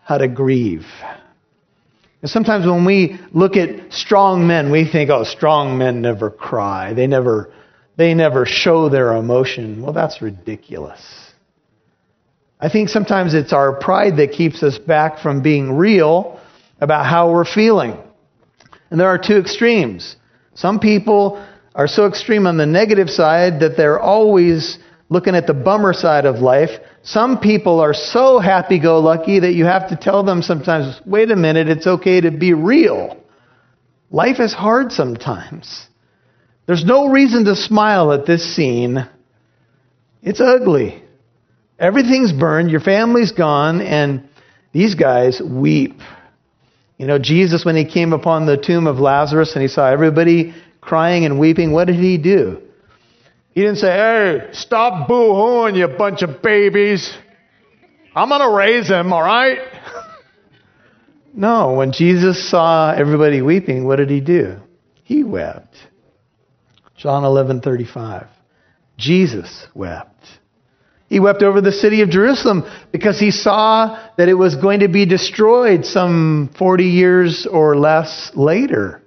how 0.04 0.18
to 0.18 0.28
grieve. 0.28 0.86
And 2.22 2.30
sometimes 2.30 2.66
when 2.66 2.86
we 2.86 3.20
look 3.32 3.56
at 3.56 3.94
strong 3.94 4.48
men, 4.48 4.72
we 4.72 4.90
think, 4.90 5.10
oh, 5.10 5.24
strong 5.24 5.78
men 5.78 6.02
never 6.02 6.30
cry. 6.30 6.94
They 6.94 7.08
never, 7.08 7.54
they 7.96 8.14
never 8.14 8.46
show 8.46 8.90
their 8.90 9.14
emotion. 9.14 9.82
Well, 9.82 9.94
that's 9.94 10.22
ridiculous. 10.22 11.02
I 12.60 12.70
think 12.70 12.90
sometimes 12.90 13.34
it's 13.34 13.54
our 13.54 13.80
pride 13.80 14.18
that 14.18 14.32
keeps 14.32 14.64
us 14.64 14.78
back 14.78 15.20
from 15.20 15.42
being 15.42 15.74
real 15.74 16.40
about 16.82 17.06
how 17.06 17.32
we're 17.32 17.46
feeling. 17.46 17.98
And 18.90 19.00
there 19.00 19.10
are 19.10 19.18
two 19.18 19.38
extremes. 19.38 20.16
Some 20.56 20.80
people 20.80 21.46
are 21.78 21.88
so 21.88 22.08
extreme 22.08 22.48
on 22.48 22.58
the 22.58 22.66
negative 22.66 23.08
side 23.08 23.60
that 23.60 23.78
they're 23.78 24.00
always 24.00 24.80
looking 25.10 25.36
at 25.36 25.46
the 25.46 25.54
bummer 25.54 25.94
side 25.94 26.26
of 26.26 26.38
life. 26.38 26.72
Some 27.04 27.40
people 27.40 27.80
are 27.80 27.94
so 27.94 28.40
happy 28.40 28.80
go 28.80 29.00
lucky 29.00 29.40
that 29.40 29.54
you 29.54 29.66
have 29.66 29.90
to 29.90 29.96
tell 29.96 30.24
them 30.24 30.42
sometimes, 30.42 31.00
wait 31.06 31.30
a 31.30 31.36
minute, 31.36 31.70
it's 31.70 31.86
okay 31.86 32.20
to 32.22 32.32
be 32.32 32.54
real. 32.54 33.16
Life 34.10 34.40
is 34.40 34.54
hard 34.54 34.92
sometimes. 34.92 35.88
There's 36.66 36.84
no 36.84 37.10
reason 37.10 37.46
to 37.46 37.56
smile 37.56 38.12
at 38.12 38.26
this 38.26 38.56
scene. 38.56 39.08
It's 40.24 40.42
ugly. 40.42 41.04
Everything's 41.80 42.34
burned, 42.34 42.72
your 42.72 42.82
family's 42.82 43.32
gone, 43.32 43.82
and 43.82 44.28
these 44.74 44.96
guys 44.96 45.40
weep. 45.40 46.00
You 46.98 47.06
know, 47.06 47.20
Jesus, 47.20 47.64
when 47.64 47.76
he 47.76 47.86
came 47.86 48.14
upon 48.14 48.48
the 48.48 48.58
tomb 48.58 48.88
of 48.88 48.98
Lazarus 48.98 49.54
and 49.54 49.62
he 49.62 49.68
saw 49.68 49.88
everybody 49.88 50.56
crying 50.88 51.26
and 51.26 51.38
weeping, 51.38 51.74
what 51.74 51.86
did 51.86 51.98
he 51.98 52.18
do? 52.18 52.62
He 53.54 53.62
didn't 53.62 53.78
say, 53.78 53.92
hey, 53.92 54.50
stop 54.54 55.08
boo 55.08 55.34
hooing, 55.34 55.76
you 55.76 55.88
bunch 55.88 56.22
of 56.22 56.42
babies. 56.42 57.16
I'm 58.16 58.30
going 58.30 58.42
to 58.42 58.56
raise 58.56 58.88
him, 58.88 59.12
all 59.12 59.22
right? 59.22 59.60
no, 61.34 61.74
when 61.74 61.92
Jesus 61.92 62.50
saw 62.50 62.94
everybody 62.94 63.42
weeping, 63.42 63.86
what 63.86 63.98
did 63.98 64.10
he 64.10 64.22
do? 64.22 64.58
He 65.04 65.24
wept. 65.24 65.76
John 66.96 67.24
11:35. 67.24 68.28
Jesus 68.98 69.68
wept. 69.76 70.24
He 71.10 71.20
wept 71.20 71.44
over 71.44 71.62
the 71.62 71.72
city 71.72 72.02
of 72.02 72.10
Jerusalem 72.10 72.64
because 72.92 73.20
he 73.20 73.32
saw 73.32 74.10
that 74.18 74.28
it 74.28 74.34
was 74.34 74.56
going 74.56 74.82
to 74.82 74.88
be 74.88 75.06
destroyed 75.06 75.86
some 75.86 76.50
40 76.58 76.84
years 76.84 77.48
or 77.50 77.78
less 77.78 78.32
later. 78.36 79.02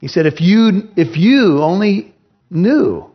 He 0.00 0.08
said, 0.08 0.26
if 0.26 0.40
you, 0.40 0.82
if 0.96 1.16
you 1.16 1.62
only 1.62 2.14
knew 2.50 3.10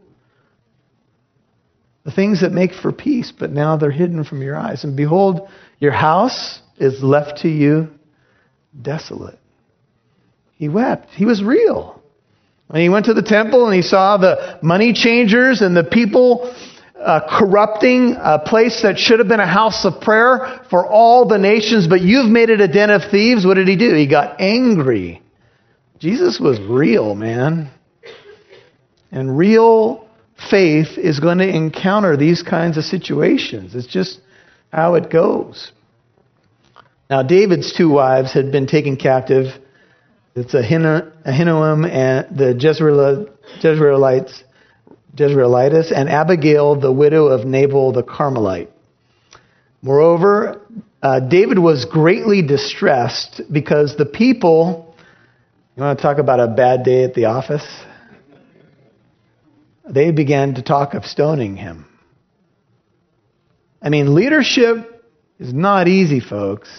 the 2.04 2.12
things 2.12 2.42
that 2.42 2.52
make 2.52 2.74
for 2.74 2.92
peace, 2.92 3.32
but 3.38 3.52
now 3.52 3.78
they're 3.78 3.92
hidden 3.92 4.24
from 4.24 4.42
your 4.42 4.58
eyes. 4.58 4.84
And 4.84 4.98
behold, 4.98 5.48
your 5.80 5.94
house 5.94 6.62
is 6.78 7.02
left 7.02 7.40
to 7.44 7.48
you 7.48 7.88
desolate. 8.82 9.40
He 10.56 10.68
wept. 10.68 11.10
He 11.12 11.26
was 11.26 11.42
real. 11.42 12.02
When 12.68 12.82
he 12.82 12.90
went 12.90 13.06
to 13.06 13.14
the 13.14 13.22
temple 13.22 13.66
and 13.66 13.76
he 13.76 13.82
saw 13.82 14.18
the 14.18 14.60
money 14.62 14.94
changers 14.94 15.62
and 15.62 15.76
the 15.76 15.84
people 15.84 16.54
uh, 17.00 17.22
corrupting 17.40 18.16
a 18.20 18.40
place 18.40 18.82
that 18.84 18.98
should 18.98 19.20
have 19.20 19.28
been 19.28 19.40
a 19.40 19.48
house 19.48 19.86
of 19.86 20.02
prayer 20.02 20.62
for 20.70 20.86
all 20.88 21.28
the 21.28 21.38
nations, 21.38 21.88
but 21.88 22.02
you've 22.02 22.30
made 22.30 22.50
it 22.50 22.62
a 22.62 22.68
den 22.68 22.90
of 22.90 23.04
thieves, 23.12 23.46
what 23.46 23.56
did 23.56 23.68
he 23.68 23.76
do? 23.76 23.94
He 23.94 24.08
got 24.08 24.40
angry. 24.42 25.23
Jesus 26.04 26.38
was 26.38 26.60
real, 26.60 27.16
man. 27.16 27.72
And 29.10 29.38
real 29.38 30.06
faith 30.52 30.98
is 30.98 31.22
going 31.22 31.38
to 31.38 31.48
encounter 31.48 32.18
these 32.18 32.44
kinds 32.44 32.78
of 32.78 32.84
situations. 32.84 33.74
It's 33.74 33.88
just 33.88 34.20
how 34.70 34.96
it 34.96 35.10
goes. 35.10 35.72
Now, 37.10 37.24
David's 37.24 37.72
two 37.72 37.88
wives 37.88 38.34
had 38.34 38.52
been 38.52 38.68
taken 38.68 38.98
captive. 38.98 39.46
It's 40.36 40.54
Ahinoam 40.54 41.90
and 41.90 42.38
the 42.38 42.54
Jezreelites, 42.54 44.44
Jezreelites, 45.16 45.92
and 45.96 46.10
Abigail, 46.10 46.82
the 46.82 46.92
widow 46.92 47.28
of 47.28 47.46
Nabal 47.46 47.94
the 47.94 48.04
Carmelite. 48.04 48.72
Moreover, 49.82 50.60
uh, 51.02 51.22
David 51.22 51.60
was 51.60 51.86
greatly 51.86 52.42
distressed 52.42 53.40
because 53.50 53.96
the 53.96 54.06
people 54.06 54.93
you 55.76 55.82
want 55.82 55.98
to 55.98 56.04
talk 56.04 56.20
about 56.20 56.40
a 56.40 56.48
bad 56.48 56.84
day 56.84 57.04
at 57.04 57.14
the 57.16 57.26
office? 57.26 57.66
They 59.90 60.12
began 60.12 60.56
to 60.56 60.62
talk 60.62 60.94
of 60.94 61.06
stoning 61.06 61.58
him. 61.58 61.88
I 63.82 63.90
mean, 63.90 64.14
leadership 64.14 65.04
is 65.40 65.54
not 65.54 65.88
easy, 65.88 66.20
folks. 66.20 66.70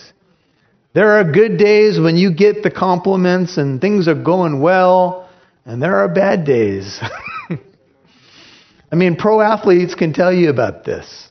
There 0.95 1.11
are 1.19 1.25
good 1.25 1.59
days 1.59 1.99
when 1.99 2.17
you 2.17 2.33
get 2.33 2.63
the 2.63 2.71
compliments 2.71 3.57
and 3.57 3.81
things 3.81 4.07
are 4.07 4.15
going 4.15 4.61
well, 4.61 5.29
and 5.67 5.83
there 5.83 5.97
are 5.97 6.09
bad 6.09 6.45
days. 6.45 7.01
I 8.93 8.95
mean, 8.95 9.17
pro 9.17 9.41
athletes 9.41 9.97
can 9.97 10.13
tell 10.13 10.33
you 10.33 10.51
about 10.51 10.85
this. 10.85 11.31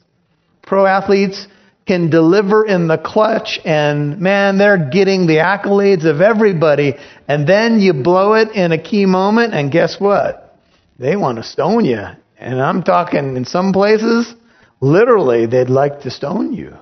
Pro 0.63 0.86
athletes 0.86 1.48
can 1.86 2.10
deliver 2.10 2.66
in 2.66 2.88
the 2.88 2.98
clutch 2.98 3.60
and 3.66 4.20
man, 4.20 4.58
they're 4.58 4.90
getting 4.90 5.28
the 5.28 5.38
accolades 5.38 6.06
of 6.06 6.22
everybody. 6.22 6.96
And 7.28 7.48
then 7.48 7.80
you 7.80 7.94
blow 7.94 8.34
it 8.34 8.52
in 8.52 8.72
a 8.72 8.82
key 8.82 9.06
moment 9.06 9.54
and 9.54 9.72
guess 9.72 10.00
what? 10.00 10.58
They 10.98 11.16
want 11.16 11.38
to 11.40 11.44
stone 11.44 11.86
you. 11.86 12.04
And 12.38 12.62
I'm 12.62 12.84
talking 12.84 13.36
in 13.36 13.46
some 13.46 13.74
places, 13.74 14.34
literally, 14.80 15.46
they'd 15.46 15.70
like 15.70 16.02
to 16.02 16.12
stone 16.12 16.54
you. 16.54 16.78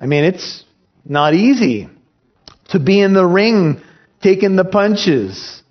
I 0.00 0.06
mean, 0.06 0.24
it's 0.24 0.64
not 1.04 1.34
easy 1.34 1.88
to 2.68 2.78
be 2.78 3.00
in 3.00 3.14
the 3.14 3.24
ring 3.24 3.80
taking 4.22 4.56
the 4.56 4.64
punches. 4.64 5.62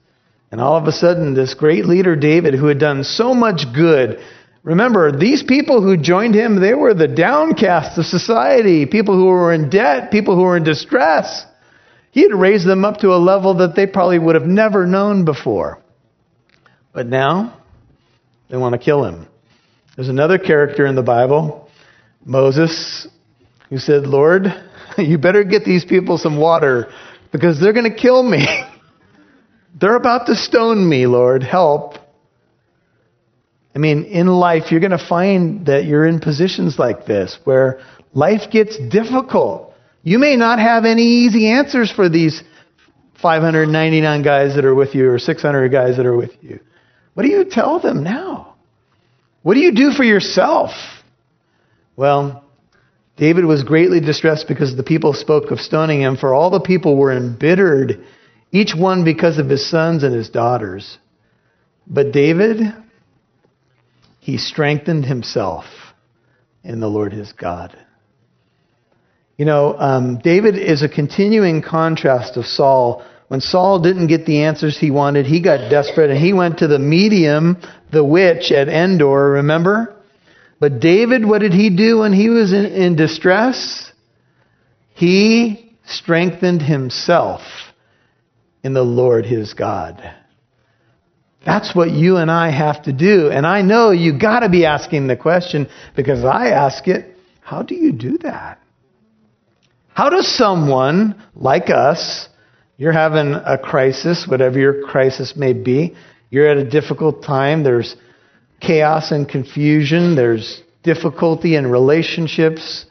And 0.52 0.62
all 0.62 0.78
of 0.78 0.86
a 0.86 0.92
sudden, 0.92 1.34
this 1.34 1.54
great 1.54 1.86
leader, 1.86 2.16
David, 2.16 2.54
who 2.54 2.68
had 2.68 2.80
done 2.80 3.04
so 3.04 3.34
much 3.34 3.66
good, 3.74 4.20
Remember, 4.66 5.16
these 5.16 5.44
people 5.44 5.84
who 5.84 5.96
joined 5.96 6.34
him, 6.34 6.60
they 6.60 6.74
were 6.74 6.96
the 6.96 7.08
downcast 7.08 8.00
of 8.00 8.06
society, 8.06 8.88
people 8.88 9.16
who 9.16 9.26
were 9.26 9.54
in 9.54 9.70
debt, 9.70 10.10
people 10.12 10.36
who 10.36 10.42
were 10.42 10.58
in 10.58 10.64
distress. 10.64 11.46
He 12.10 12.24
had 12.24 12.34
raised 12.34 12.68
them 12.68 12.84
up 12.84 12.98
to 13.02 13.10
a 13.10 13.22
level 13.22 13.58
that 13.58 13.76
they 13.76 13.86
probably 13.86 14.18
would 14.18 14.34
have 14.34 14.48
never 14.48 14.88
known 14.88 15.24
before. 15.24 15.84
But 16.94 17.06
now, 17.06 17.62
they 18.50 18.58
want 18.58 18.74
to 18.74 18.80
kill 18.80 19.06
him. 19.06 19.28
There's 19.96 20.10
another 20.10 20.40
character 20.40 20.88
in 20.88 20.96
the 20.96 21.04
Bible, 21.04 21.70
Moses, 22.26 23.08
who 23.70 23.78
said, 23.78 24.08
Lord, 24.08 24.46
you 24.98 25.20
better 25.20 25.44
get 25.44 25.64
these 25.64 25.86
people 25.86 26.18
some 26.18 26.38
water 26.38 26.92
because 27.32 27.62
they're 27.62 27.74
going 27.74 27.92
to 27.92 27.96
kill 27.96 28.24
me. 28.24 28.48
they're 29.80 29.96
about 29.96 30.26
to 30.26 30.36
stone 30.36 30.90
me, 30.90 31.06
Lord. 31.06 31.44
Help. 31.44 32.00
I 33.75 33.79
mean, 33.79 34.05
in 34.05 34.27
life, 34.27 34.72
you're 34.72 34.79
going 34.79 34.91
to 34.91 35.08
find 35.10 35.65
that 35.65 35.84
you're 35.84 36.08
in 36.08 36.20
positions 36.20 36.79
like 36.79 37.05
this 37.05 37.38
where 37.44 37.82
life 38.13 38.50
gets 38.50 38.77
difficult. 38.77 39.74
You 40.01 40.17
may 40.17 40.38
not 40.38 40.60
have 40.60 40.86
any 40.86 41.03
easy 41.03 41.50
answers 41.50 41.91
for 41.91 42.08
these 42.08 42.41
599 43.22 44.24
guys 44.24 44.55
that 44.55 44.63
are 44.63 44.74
with 44.74 44.96
you 44.96 45.10
or 45.10 45.20
600 45.20 45.70
guys 45.70 45.98
that 45.98 46.05
are 46.05 46.15
with 46.15 46.32
you. 46.41 46.62
What 47.15 47.24
do 47.24 47.29
you 47.29 47.46
tell 47.46 47.79
them 47.79 48.03
now? 48.03 48.55
What 49.41 49.55
do 49.55 49.60
you 49.60 49.74
do 49.74 49.91
for 49.91 50.03
yourself? 50.03 50.72
Well, 51.98 52.46
David 53.17 53.46
was 53.46 53.63
greatly 53.63 54.00
distressed 54.00 54.48
because 54.48 54.75
the 54.75 54.84
people 54.84 55.13
spoke 55.13 55.51
of 55.51 55.60
stoning 55.60 56.01
him, 56.01 56.17
for 56.17 56.34
all 56.34 56.50
the 56.50 56.60
people 56.60 56.98
were 56.98 57.15
embittered, 57.15 58.05
each 58.51 58.74
one 58.74 59.03
because 59.03 59.38
of 59.38 59.50
his 59.50 59.70
sons 59.70 60.03
and 60.03 60.13
his 60.13 60.29
daughters. 60.29 60.98
But 61.88 62.12
David 62.12 62.60
he 64.25 64.39
strengthened 64.39 65.05
himself 65.05 65.65
in 66.63 66.79
the 66.79 66.88
Lord 66.88 67.13
his 67.13 67.32
God. 67.32 67.77
You 69.38 69.46
know, 69.46 69.77
um, 69.77 70.17
David 70.17 70.58
is 70.58 70.82
a 70.82 70.89
continuing 70.89 71.62
contrast 71.62 72.36
of 72.36 72.48
Saul. 72.48 73.05
When 73.27 73.39
Saul 73.39 73.84
didn't 73.84 74.08
get 74.08 74.25
the 74.25 74.41
answers 74.41 74.79
he 74.79 74.89
wanted, 74.89 75.27
he 75.27 75.44
got 75.44 75.70
desperate 75.70 76.10
and 76.10 76.17
he 76.17 76.34
went 76.34 76.58
to 76.58 76.67
the 76.67 76.79
medium, 76.79 77.58
the 77.91 78.03
witch 78.03 78.51
at 78.51 78.67
Endor, 78.67 79.29
remember? 79.34 79.96
But 80.60 80.79
David, 80.79 81.24
what 81.24 81.41
did 81.41 81.53
he 81.53 81.70
do 81.70 82.00
when 82.00 82.12
he 82.12 82.29
was 82.29 82.51
in, 82.51 82.65
in 82.65 82.96
distress? 82.96 83.91
He 84.96 85.77
strengthened 85.86 86.63
himself 86.63 87.41
in 88.63 88.74
the 88.74 88.82
Lord 88.82 89.27
his 89.27 89.53
God. 89.53 90.01
That's 91.46 91.75
what 91.75 91.92
you 91.92 92.18
and 92.18 92.32
I 92.32 92.50
have 92.50 92.84
to 92.84 92.94
do. 92.94 93.30
And 93.30 93.46
I 93.46 93.62
know 93.62 93.92
you 93.92 94.18
got 94.18 94.40
to 94.40 94.50
be 94.50 94.66
asking 94.66 95.08
the 95.08 95.16
question 95.16 95.68
because 95.96 96.25
I 96.25 96.48
ask 96.48 96.88
it 96.88 97.16
how 97.40 97.62
do 97.62 97.75
you 97.75 97.92
do 97.92 98.18
that? 98.24 98.60
How 99.94 100.10
does 100.10 100.28
someone 100.28 101.24
like 101.36 101.70
us, 101.70 102.28
you're 102.78 102.92
having 102.92 103.34
a 103.34 103.58
crisis, 103.58 104.25
whatever 104.28 104.60
your 104.60 104.82
crisis 104.82 105.36
may 105.38 105.54
be, 105.54 105.96
you're 106.32 106.50
at 106.50 106.58
a 106.58 106.68
difficult 106.68 107.24
time, 107.24 107.64
there's 107.64 107.96
chaos 108.60 109.12
and 109.12 109.30
confusion, 109.30 110.16
there's 110.16 110.64
difficulty 110.84 111.56
in 111.56 111.68
relationships, 111.68 112.88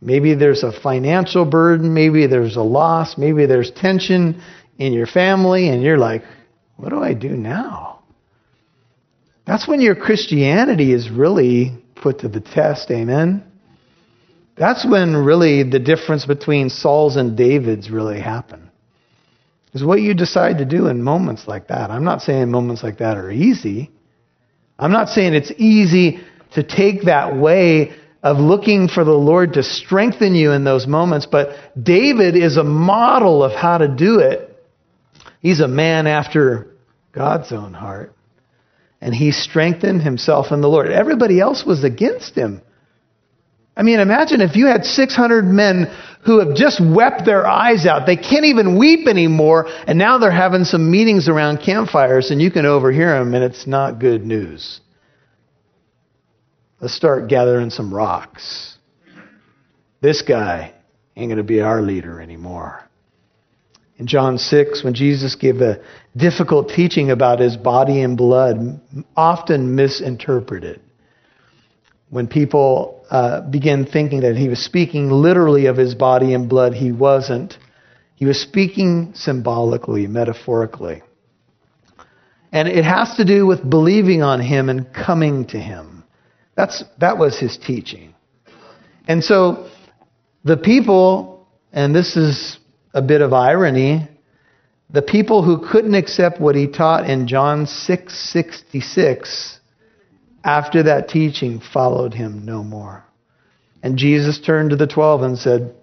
maybe 0.00 0.34
there's 0.34 0.62
a 0.62 0.72
financial 0.80 1.44
burden, 1.44 1.92
maybe 1.92 2.26
there's 2.26 2.56
a 2.56 2.62
loss, 2.62 3.18
maybe 3.18 3.44
there's 3.44 3.70
tension 3.70 4.42
in 4.78 4.94
your 4.94 5.06
family, 5.06 5.68
and 5.68 5.82
you're 5.82 5.98
like, 5.98 6.22
what 6.76 6.88
do 6.88 7.02
I 7.02 7.12
do 7.12 7.30
now? 7.30 7.97
That's 9.48 9.66
when 9.66 9.80
your 9.80 9.94
Christianity 9.94 10.92
is 10.92 11.08
really 11.10 11.72
put 11.94 12.18
to 12.18 12.28
the 12.28 12.40
test, 12.40 12.90
amen? 12.90 13.42
That's 14.58 14.86
when 14.86 15.16
really 15.16 15.62
the 15.62 15.78
difference 15.78 16.26
between 16.26 16.68
Saul's 16.68 17.16
and 17.16 17.34
David's 17.34 17.90
really 17.90 18.20
happen. 18.20 18.70
Is 19.72 19.82
what 19.82 20.02
you 20.02 20.12
decide 20.12 20.58
to 20.58 20.66
do 20.66 20.88
in 20.88 21.02
moments 21.02 21.48
like 21.48 21.68
that. 21.68 21.90
I'm 21.90 22.04
not 22.04 22.20
saying 22.20 22.50
moments 22.50 22.82
like 22.82 22.98
that 22.98 23.16
are 23.16 23.30
easy. 23.30 23.90
I'm 24.78 24.92
not 24.92 25.08
saying 25.08 25.32
it's 25.32 25.52
easy 25.56 26.20
to 26.52 26.62
take 26.62 27.04
that 27.04 27.34
way 27.34 27.94
of 28.22 28.36
looking 28.36 28.86
for 28.88 29.02
the 29.02 29.12
Lord 29.12 29.54
to 29.54 29.62
strengthen 29.62 30.34
you 30.34 30.52
in 30.52 30.64
those 30.64 30.86
moments, 30.86 31.24
but 31.24 31.56
David 31.82 32.36
is 32.36 32.58
a 32.58 32.64
model 32.64 33.42
of 33.42 33.52
how 33.52 33.78
to 33.78 33.88
do 33.88 34.18
it. 34.18 34.62
He's 35.40 35.60
a 35.60 35.68
man 35.68 36.06
after 36.06 36.76
God's 37.12 37.50
own 37.50 37.72
heart. 37.72 38.12
And 39.00 39.14
he 39.14 39.30
strengthened 39.30 40.02
himself 40.02 40.50
in 40.50 40.60
the 40.60 40.68
Lord. 40.68 40.90
Everybody 40.90 41.40
else 41.40 41.64
was 41.64 41.84
against 41.84 42.34
him. 42.34 42.62
I 43.76 43.84
mean, 43.84 44.00
imagine 44.00 44.40
if 44.40 44.56
you 44.56 44.66
had 44.66 44.84
600 44.84 45.44
men 45.44 45.86
who 46.24 46.40
have 46.40 46.56
just 46.56 46.80
wept 46.80 47.24
their 47.24 47.46
eyes 47.46 47.86
out. 47.86 48.06
They 48.06 48.16
can't 48.16 48.44
even 48.44 48.76
weep 48.76 49.06
anymore, 49.06 49.66
and 49.86 49.98
now 49.98 50.18
they're 50.18 50.32
having 50.32 50.64
some 50.64 50.90
meetings 50.90 51.28
around 51.28 51.58
campfires, 51.64 52.32
and 52.32 52.42
you 52.42 52.50
can 52.50 52.66
overhear 52.66 53.18
them, 53.18 53.34
and 53.34 53.44
it's 53.44 53.68
not 53.68 54.00
good 54.00 54.26
news. 54.26 54.80
Let's 56.80 56.94
start 56.94 57.28
gathering 57.28 57.70
some 57.70 57.94
rocks. 57.94 58.76
This 60.00 60.22
guy 60.22 60.74
ain't 61.16 61.28
going 61.28 61.38
to 61.38 61.44
be 61.44 61.60
our 61.60 61.80
leader 61.80 62.20
anymore. 62.20 62.87
In 63.98 64.06
John 64.06 64.38
6, 64.38 64.84
when 64.84 64.94
Jesus 64.94 65.34
gave 65.34 65.60
a 65.60 65.80
difficult 66.16 66.68
teaching 66.68 67.10
about 67.10 67.40
his 67.40 67.56
body 67.56 68.00
and 68.00 68.16
blood, 68.16 68.80
often 69.16 69.74
misinterpreted, 69.74 70.80
when 72.10 72.28
people 72.28 73.04
uh, 73.10 73.40
began 73.42 73.84
thinking 73.84 74.20
that 74.20 74.36
he 74.36 74.48
was 74.48 74.64
speaking 74.64 75.10
literally 75.10 75.66
of 75.66 75.76
his 75.76 75.94
body 75.94 76.32
and 76.32 76.48
blood, 76.48 76.74
he 76.74 76.92
wasn't. 76.92 77.58
He 78.14 78.24
was 78.24 78.40
speaking 78.40 79.12
symbolically, 79.14 80.06
metaphorically. 80.06 81.02
And 82.52 82.68
it 82.68 82.84
has 82.84 83.16
to 83.16 83.24
do 83.24 83.46
with 83.46 83.68
believing 83.68 84.22
on 84.22 84.40
him 84.40 84.68
and 84.68 84.92
coming 84.92 85.46
to 85.48 85.58
him. 85.58 86.04
That's, 86.56 86.82
that 86.98 87.18
was 87.18 87.38
his 87.38 87.58
teaching. 87.58 88.14
And 89.06 89.22
so 89.22 89.68
the 90.44 90.56
people, 90.56 91.46
and 91.72 91.94
this 91.94 92.16
is 92.16 92.57
a 92.94 93.02
bit 93.02 93.20
of 93.20 93.32
irony, 93.32 94.08
the 94.90 95.02
people 95.02 95.42
who 95.42 95.66
couldn't 95.68 95.94
accept 95.94 96.40
what 96.40 96.54
he 96.54 96.66
taught 96.66 97.08
in 97.08 97.26
John 97.26 97.66
6:66 97.66 99.58
after 100.44 100.84
that 100.84 101.08
teaching 101.08 101.60
followed 101.60 102.14
him 102.14 102.44
no 102.44 102.62
more. 102.62 103.04
And 103.82 103.96
Jesus 103.98 104.40
turned 104.40 104.70
to 104.70 104.76
the 104.76 104.86
12 104.86 105.22
and 105.22 105.38
said, 105.38 105.74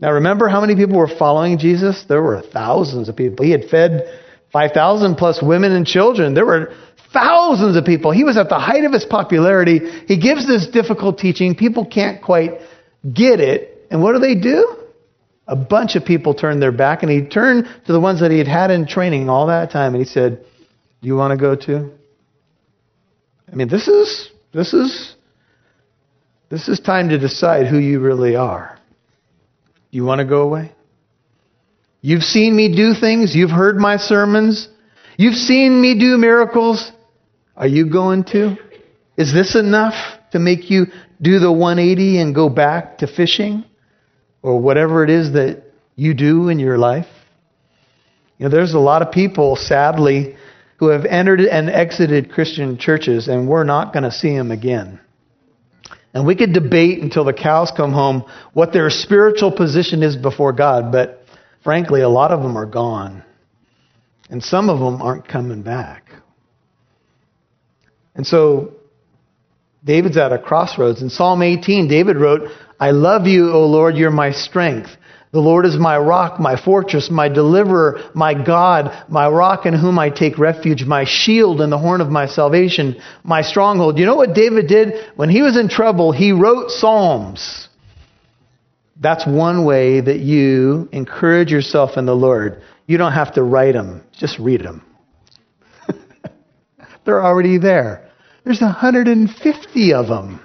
Now 0.00 0.12
remember 0.12 0.48
how 0.48 0.60
many 0.60 0.74
people 0.74 0.98
were 0.98 1.08
following 1.08 1.58
Jesus? 1.58 2.04
There 2.08 2.22
were 2.22 2.42
thousands 2.42 3.08
of 3.08 3.16
people. 3.16 3.44
He 3.44 3.52
had 3.52 3.64
fed 3.70 4.20
5,000 4.52 5.14
plus 5.14 5.42
women 5.42 5.72
and 5.72 5.86
children. 5.86 6.34
There 6.34 6.44
were 6.44 6.74
thousands 7.12 7.76
of 7.76 7.84
people. 7.84 8.10
He 8.10 8.24
was 8.24 8.36
at 8.36 8.48
the 8.48 8.58
height 8.58 8.84
of 8.84 8.92
his 8.92 9.04
popularity. 9.04 9.80
He 10.06 10.18
gives 10.18 10.46
this 10.46 10.66
difficult 10.66 11.18
teaching. 11.18 11.54
People 11.54 11.86
can't 11.86 12.20
quite 12.22 12.60
get 13.10 13.40
it. 13.40 13.86
And 13.90 14.02
what 14.02 14.12
do 14.12 14.18
they 14.18 14.34
do? 14.34 14.83
A 15.46 15.56
bunch 15.56 15.94
of 15.94 16.04
people 16.04 16.32
turned 16.34 16.62
their 16.62 16.72
back, 16.72 17.02
and 17.02 17.12
he 17.12 17.22
turned 17.22 17.68
to 17.86 17.92
the 17.92 18.00
ones 18.00 18.20
that 18.20 18.30
he 18.30 18.38
had 18.38 18.48
had 18.48 18.70
in 18.70 18.86
training 18.86 19.28
all 19.28 19.48
that 19.48 19.70
time, 19.70 19.94
and 19.94 20.02
he 20.02 20.08
said, 20.08 20.44
Do 21.02 21.08
you 21.08 21.16
want 21.16 21.32
to 21.32 21.36
go 21.36 21.54
too? 21.54 21.92
I 23.52 23.54
mean, 23.54 23.68
this 23.68 23.86
is 23.86 24.30
this 24.52 24.72
is 24.72 25.14
this 26.48 26.68
is 26.68 26.80
time 26.80 27.10
to 27.10 27.18
decide 27.18 27.66
who 27.66 27.78
you 27.78 28.00
really 28.00 28.36
are. 28.36 28.78
You 29.90 30.04
want 30.04 30.20
to 30.20 30.24
go 30.24 30.42
away? 30.42 30.72
You've 32.00 32.22
seen 32.22 32.56
me 32.56 32.74
do 32.74 32.94
things, 32.94 33.34
you've 33.34 33.50
heard 33.50 33.76
my 33.76 33.96
sermons, 33.96 34.68
you've 35.16 35.36
seen 35.36 35.80
me 35.80 35.98
do 35.98 36.16
miracles. 36.18 36.90
Are 37.56 37.66
you 37.66 37.90
going 37.90 38.24
to? 38.24 38.56
Is 39.16 39.32
this 39.32 39.54
enough 39.54 39.94
to 40.32 40.38
make 40.38 40.70
you 40.70 40.86
do 41.22 41.38
the 41.38 41.52
180 41.52 42.18
and 42.18 42.34
go 42.34 42.48
back 42.48 42.98
to 42.98 43.06
fishing 43.06 43.64
or 44.44 44.60
whatever 44.60 45.02
it 45.02 45.08
is 45.08 45.32
that 45.32 45.62
you 45.96 46.12
do 46.12 46.50
in 46.50 46.58
your 46.58 46.76
life? 46.76 47.06
You 48.36 48.44
know, 48.44 48.50
there's 48.50 48.74
a 48.74 48.78
lot 48.78 49.00
of 49.00 49.10
people, 49.10 49.56
sadly, 49.56 50.36
who 50.76 50.88
have 50.88 51.06
entered 51.06 51.40
and 51.40 51.70
exited 51.70 52.30
Christian 52.30 52.76
churches, 52.76 53.26
and 53.26 53.48
we're 53.48 53.64
not 53.64 53.94
going 53.94 54.02
to 54.02 54.12
see 54.12 54.36
them 54.36 54.50
again. 54.50 55.00
And 56.12 56.26
we 56.26 56.36
could 56.36 56.52
debate 56.52 57.00
until 57.00 57.24
the 57.24 57.32
cows 57.32 57.72
come 57.74 57.92
home 57.92 58.24
what 58.52 58.72
their 58.72 58.90
spiritual 58.90 59.50
position 59.50 60.02
is 60.02 60.14
before 60.14 60.52
God, 60.52 60.92
but 60.92 61.22
frankly, 61.64 62.02
a 62.02 62.08
lot 62.08 62.30
of 62.30 62.42
them 62.42 62.56
are 62.58 62.66
gone. 62.66 63.24
And 64.28 64.42
some 64.42 64.68
of 64.68 64.78
them 64.78 65.00
aren't 65.00 65.26
coming 65.26 65.62
back. 65.62 66.10
And 68.14 68.26
so, 68.26 68.74
David's 69.84 70.18
at 70.18 70.32
a 70.32 70.38
crossroads. 70.38 71.02
In 71.02 71.08
Psalm 71.08 71.40
18, 71.42 71.88
David 71.88 72.16
wrote, 72.16 72.50
I 72.78 72.90
love 72.90 73.26
you, 73.26 73.50
O 73.50 73.66
Lord, 73.66 73.96
you're 73.96 74.10
my 74.10 74.30
strength. 74.30 74.90
The 75.34 75.40
Lord 75.40 75.66
is 75.66 75.76
my 75.76 75.98
rock, 75.98 76.38
my 76.38 76.54
fortress, 76.54 77.10
my 77.10 77.28
deliverer, 77.28 78.08
my 78.14 78.34
God, 78.34 79.04
my 79.08 79.28
rock 79.28 79.66
in 79.66 79.74
whom 79.74 79.98
I 79.98 80.08
take 80.08 80.38
refuge, 80.38 80.84
my 80.84 81.04
shield 81.04 81.60
and 81.60 81.72
the 81.72 81.78
horn 81.78 82.00
of 82.00 82.08
my 82.08 82.26
salvation, 82.26 83.02
my 83.24 83.42
stronghold. 83.42 83.98
You 83.98 84.06
know 84.06 84.14
what 84.14 84.32
David 84.32 84.68
did? 84.68 84.94
When 85.16 85.28
he 85.28 85.42
was 85.42 85.56
in 85.56 85.68
trouble, 85.68 86.12
he 86.12 86.30
wrote 86.30 86.70
Psalms. 86.70 87.68
That's 89.00 89.26
one 89.26 89.64
way 89.64 90.00
that 90.00 90.20
you 90.20 90.88
encourage 90.92 91.50
yourself 91.50 91.96
in 91.96 92.06
the 92.06 92.14
Lord. 92.14 92.62
You 92.86 92.96
don't 92.96 93.12
have 93.12 93.34
to 93.34 93.42
write 93.42 93.72
them, 93.72 94.04
just 94.12 94.38
read 94.38 94.60
them. 94.62 94.86
They're 97.04 97.24
already 97.24 97.58
there. 97.58 98.08
There's 98.44 98.60
150 98.60 99.94
of 99.94 100.06
them. 100.06 100.40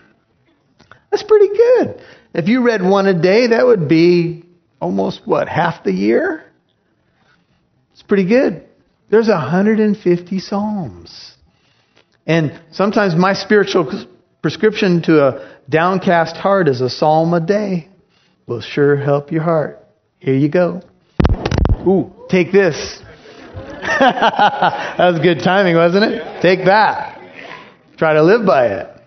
That's 1.12 1.24
pretty 1.24 1.50
good. 1.50 2.02
If 2.34 2.48
you 2.48 2.64
read 2.64 2.82
one 2.82 3.08
a 3.08 3.20
day, 3.20 3.48
that 3.48 3.66
would 3.66 3.88
be 3.88 4.44
almost 4.80 5.22
what, 5.26 5.50
half 5.50 5.84
the 5.84 5.92
year? 5.92 6.46
It's 7.94 8.04
pretty 8.04 8.28
good. 8.28 8.66
There's 9.10 9.28
150 9.28 10.40
Psalms. 10.40 11.36
And 12.28 12.60
sometimes 12.72 13.16
my 13.16 13.34
spiritual 13.34 14.08
prescription 14.42 15.02
to 15.04 15.28
a 15.28 15.60
downcast 15.68 16.36
heart 16.36 16.68
is 16.68 16.80
a 16.82 16.90
psalm 16.90 17.34
a 17.34 17.40
day. 17.40 17.90
Will 18.46 18.62
sure 18.62 18.96
help 18.96 19.32
your 19.32 19.42
heart. 19.42 19.84
Here 20.20 20.36
you 20.36 20.50
go. 20.50 20.82
Ooh, 21.88 22.14
take 22.30 22.52
this. 22.52 23.02
that 23.82 24.96
was 25.00 25.20
good 25.22 25.40
timing, 25.44 25.76
wasn't 25.76 26.06
it? 26.06 26.42
Take 26.42 26.66
that. 26.66 27.20
Try 27.98 28.14
to 28.14 28.24
live 28.24 28.46
by 28.46 28.68
it. 28.68 28.99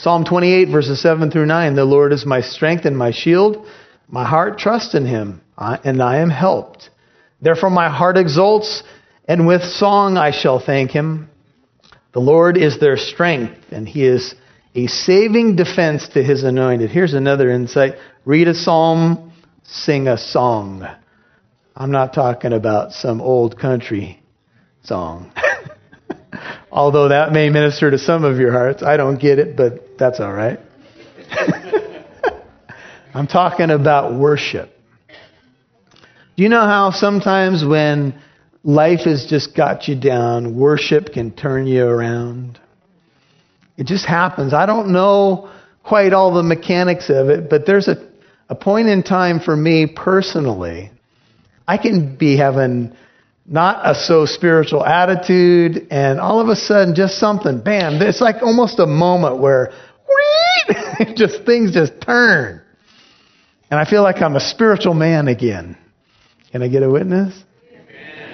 Psalm 0.00 0.24
28, 0.24 0.68
verses 0.70 1.02
7 1.02 1.28
through 1.28 1.46
9. 1.46 1.74
The 1.74 1.84
Lord 1.84 2.12
is 2.12 2.24
my 2.24 2.40
strength 2.40 2.84
and 2.84 2.96
my 2.96 3.10
shield. 3.10 3.66
My 4.06 4.24
heart 4.24 4.56
trusts 4.56 4.94
in 4.94 5.04
him, 5.04 5.40
and 5.56 6.00
I 6.00 6.18
am 6.18 6.30
helped. 6.30 6.90
Therefore, 7.42 7.70
my 7.70 7.88
heart 7.88 8.16
exults, 8.16 8.84
and 9.26 9.44
with 9.44 9.62
song 9.62 10.16
I 10.16 10.30
shall 10.30 10.60
thank 10.60 10.92
him. 10.92 11.28
The 12.12 12.20
Lord 12.20 12.56
is 12.56 12.78
their 12.78 12.96
strength, 12.96 13.56
and 13.72 13.88
he 13.88 14.06
is 14.06 14.36
a 14.76 14.86
saving 14.86 15.56
defense 15.56 16.08
to 16.10 16.22
his 16.22 16.44
anointed. 16.44 16.90
Here's 16.90 17.14
another 17.14 17.50
insight 17.50 17.94
read 18.24 18.46
a 18.46 18.54
psalm, 18.54 19.32
sing 19.64 20.06
a 20.06 20.16
song. 20.16 20.86
I'm 21.74 21.90
not 21.90 22.14
talking 22.14 22.52
about 22.52 22.92
some 22.92 23.20
old 23.20 23.58
country 23.58 24.22
song. 24.84 25.32
Although 26.70 27.08
that 27.08 27.32
may 27.32 27.48
minister 27.48 27.90
to 27.90 27.98
some 27.98 28.24
of 28.24 28.38
your 28.38 28.52
hearts. 28.52 28.82
I 28.82 28.96
don't 28.96 29.18
get 29.18 29.38
it, 29.38 29.56
but 29.56 29.98
that's 29.98 30.20
all 30.20 30.32
right. 30.32 30.60
I'm 33.14 33.26
talking 33.26 33.70
about 33.70 34.14
worship. 34.14 34.70
Do 35.08 36.42
you 36.42 36.48
know 36.48 36.60
how 36.60 36.90
sometimes 36.90 37.64
when 37.64 38.20
life 38.62 39.00
has 39.00 39.26
just 39.26 39.56
got 39.56 39.88
you 39.88 39.96
down, 39.98 40.56
worship 40.56 41.12
can 41.12 41.32
turn 41.32 41.66
you 41.66 41.86
around? 41.86 42.60
It 43.76 43.86
just 43.86 44.04
happens. 44.04 44.52
I 44.52 44.66
don't 44.66 44.92
know 44.92 45.50
quite 45.82 46.12
all 46.12 46.34
the 46.34 46.42
mechanics 46.42 47.08
of 47.08 47.30
it, 47.30 47.48
but 47.48 47.64
there's 47.64 47.88
a, 47.88 47.96
a 48.48 48.54
point 48.54 48.88
in 48.88 49.02
time 49.02 49.40
for 49.40 49.56
me 49.56 49.86
personally. 49.86 50.90
I 51.66 51.78
can 51.78 52.16
be 52.16 52.36
having 52.36 52.94
not 53.50 53.80
a 53.88 53.94
so 53.94 54.26
spiritual 54.26 54.84
attitude, 54.84 55.86
and 55.90 56.20
all 56.20 56.40
of 56.40 56.48
a 56.48 56.56
sudden, 56.56 56.94
just 56.94 57.18
something, 57.18 57.60
bam, 57.60 58.02
it's 58.02 58.20
like 58.20 58.42
almost 58.42 58.78
a 58.78 58.86
moment 58.86 59.38
where 59.38 59.72
just 61.16 61.44
things 61.44 61.72
just 61.72 61.98
turn. 62.00 62.60
And 63.70 63.80
I 63.80 63.88
feel 63.88 64.02
like 64.02 64.20
I'm 64.20 64.36
a 64.36 64.40
spiritual 64.40 64.94
man 64.94 65.28
again. 65.28 65.78
Can 66.52 66.62
I 66.62 66.68
get 66.68 66.82
a 66.82 66.90
witness? 66.90 67.34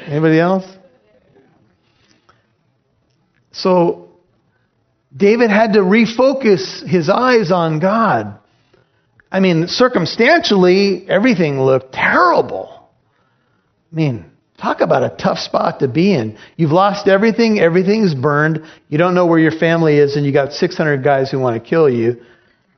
Anybody 0.07 0.39
else? 0.39 0.65
So 3.53 4.09
David 5.17 5.51
had 5.51 5.75
to 5.75 5.81
refocus 5.81 6.87
his 6.87 7.09
eyes 7.09 7.53
on 7.53 7.79
God. 7.79 8.39
I 9.31 9.41
mean, 9.41 9.67
circumstantially, 9.69 11.09
everything 11.09 11.61
looked 11.61 11.93
terrible. 11.93 12.89
I 13.93 13.95
mean, 13.95 14.31
talk 14.59 14.81
about 14.81 15.03
a 15.03 15.17
tough 15.17 15.39
spot 15.39 15.81
to 15.81 15.89
be 15.89 16.15
in. 16.15 16.39
You've 16.57 16.73
lost 16.73 17.09
everything, 17.09 17.59
everything's 17.59 18.15
burned, 18.15 18.65
you 18.89 18.99
don't 18.99 19.15
know 19.15 19.27
where 19.27 19.39
your 19.39 19.53
family 19.53 19.99
is, 19.99 20.17
and 20.17 20.25
you 20.25 20.33
got 20.33 20.53
600 20.53 21.03
guys 21.03 21.31
who 21.31 21.39
want 21.39 21.63
to 21.63 21.69
kill 21.69 21.89
you. 21.89 22.23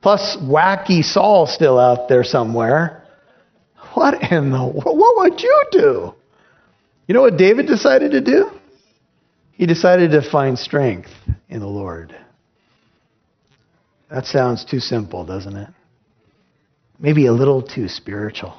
Plus, 0.01 0.37
wacky 0.41 1.03
Saul 1.03 1.47
still 1.47 1.79
out 1.79 2.09
there 2.09 2.23
somewhere. 2.23 3.03
What 3.93 4.31
in 4.31 4.51
the 4.51 4.63
world? 4.63 4.97
what 4.97 5.17
would 5.17 5.41
you 5.41 5.63
do? 5.71 6.13
You 7.07 7.13
know 7.13 7.21
what 7.21 7.37
David 7.37 7.67
decided 7.67 8.11
to 8.11 8.21
do? 8.21 8.51
He 9.53 9.65
decided 9.65 10.11
to 10.11 10.21
find 10.29 10.59
strength 10.59 11.09
in 11.49 11.61
the 11.61 11.67
Lord. 11.67 12.15
That 14.09 14.25
sounds 14.25 14.63
too 14.63 14.79
simple, 14.79 15.25
doesn't 15.25 15.55
it? 15.55 15.69
Maybe 16.99 17.25
a 17.25 17.33
little 17.33 17.61
too 17.61 17.87
spiritual. 17.87 18.55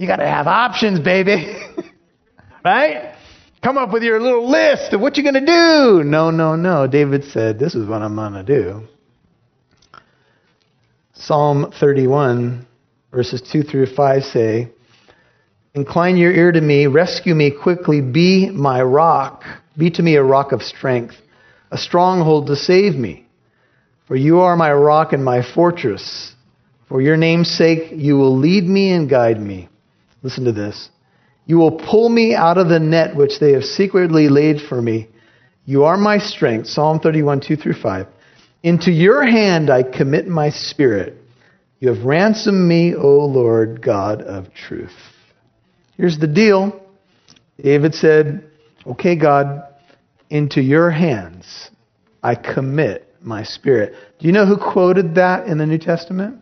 You 0.00 0.06
got 0.06 0.16
to 0.16 0.26
have 0.26 0.46
options, 0.46 0.98
baby. 0.98 1.54
right? 2.64 3.14
Come 3.62 3.78
up 3.78 3.92
with 3.92 4.02
your 4.02 4.20
little 4.20 4.50
list 4.50 4.92
of 4.92 5.00
what 5.00 5.16
you're 5.16 5.30
going 5.30 5.44
to 5.44 5.52
do. 5.52 6.02
No, 6.02 6.30
no, 6.30 6.56
no. 6.56 6.86
David 6.86 7.24
said, 7.24 7.58
This 7.58 7.74
is 7.74 7.86
what 7.86 8.02
I'm 8.02 8.16
going 8.16 8.32
to 8.32 8.42
do. 8.42 8.88
Psalm 11.12 11.72
31, 11.78 12.66
verses 13.12 13.42
2 13.52 13.62
through 13.62 13.94
5 13.94 14.22
say, 14.24 14.70
Incline 15.74 16.16
your 16.16 16.32
ear 16.32 16.50
to 16.50 16.60
me, 16.60 16.86
rescue 16.86 17.34
me 17.34 17.50
quickly, 17.50 18.00
be 18.00 18.48
my 18.50 18.82
rock, 18.82 19.44
be 19.76 19.90
to 19.90 20.02
me 20.02 20.16
a 20.16 20.22
rock 20.22 20.52
of 20.52 20.62
strength 20.62 21.14
a 21.70 21.78
stronghold 21.78 22.48
to 22.48 22.56
save 22.56 22.94
me. 22.94 23.26
For 24.06 24.16
you 24.16 24.40
are 24.40 24.56
my 24.56 24.72
rock 24.72 25.12
and 25.12 25.24
my 25.24 25.42
fortress. 25.42 26.34
For 26.88 27.00
your 27.00 27.16
name's 27.16 27.50
sake, 27.50 27.92
you 27.92 28.16
will 28.16 28.36
lead 28.36 28.64
me 28.64 28.90
and 28.90 29.08
guide 29.08 29.40
me. 29.40 29.68
Listen 30.22 30.44
to 30.44 30.52
this. 30.52 30.90
You 31.46 31.58
will 31.58 31.72
pull 31.72 32.08
me 32.08 32.34
out 32.34 32.58
of 32.58 32.68
the 32.68 32.78
net 32.78 33.16
which 33.16 33.40
they 33.40 33.52
have 33.52 33.64
secretly 33.64 34.28
laid 34.28 34.60
for 34.60 34.80
me. 34.80 35.08
You 35.64 35.84
are 35.84 35.96
my 35.96 36.18
strength. 36.18 36.68
Psalm 36.68 37.00
31, 37.00 37.40
2 37.40 37.56
through 37.56 37.74
5. 37.74 38.06
Into 38.62 38.90
your 38.90 39.24
hand 39.24 39.70
I 39.70 39.82
commit 39.82 40.28
my 40.28 40.50
spirit. 40.50 41.16
You 41.78 41.92
have 41.92 42.04
ransomed 42.04 42.68
me, 42.68 42.94
O 42.94 43.24
Lord 43.24 43.82
God 43.82 44.20
of 44.20 44.52
truth. 44.52 44.92
Here's 45.96 46.18
the 46.18 46.26
deal. 46.26 46.80
David 47.62 47.94
said, 47.94 48.50
Okay, 48.86 49.16
God, 49.16 49.62
into 50.28 50.60
your 50.60 50.90
hands 50.90 51.70
I 52.22 52.34
commit 52.34 53.14
my 53.22 53.42
spirit. 53.42 53.94
Do 54.18 54.26
you 54.26 54.32
know 54.32 54.46
who 54.46 54.56
quoted 54.56 55.14
that 55.16 55.46
in 55.46 55.58
the 55.58 55.66
New 55.66 55.78
Testament? 55.78 56.40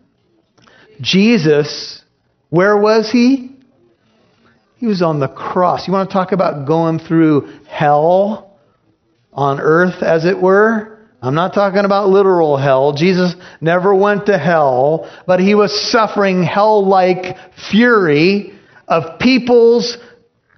Jesus. 1.01 2.03
Where 2.49 2.77
was 2.77 3.09
he? 3.11 3.58
He 4.79 4.87
was 4.87 5.01
on 5.01 5.19
the 5.19 5.27
cross. 5.27 5.87
You 5.87 5.93
want 5.93 6.09
to 6.09 6.13
talk 6.13 6.31
about 6.31 6.65
going 6.65 6.99
through 6.99 7.59
hell 7.67 8.57
on 9.33 9.59
earth, 9.59 10.01
as 10.01 10.23
it 10.23 10.41
were? 10.41 10.97
I'm 11.21 11.35
not 11.35 11.53
talking 11.53 11.83
about 11.83 12.07
literal 12.07 12.55
hell. 12.55 12.93
Jesus 12.93 13.35
never 13.59 13.93
went 13.93 14.27
to 14.27 14.37
hell, 14.37 15.11
but 15.27 15.41
he 15.41 15.53
was 15.53 15.91
suffering 15.91 16.43
hell 16.43 16.87
like 16.87 17.35
fury 17.69 18.57
of 18.87 19.19
people's 19.19 19.97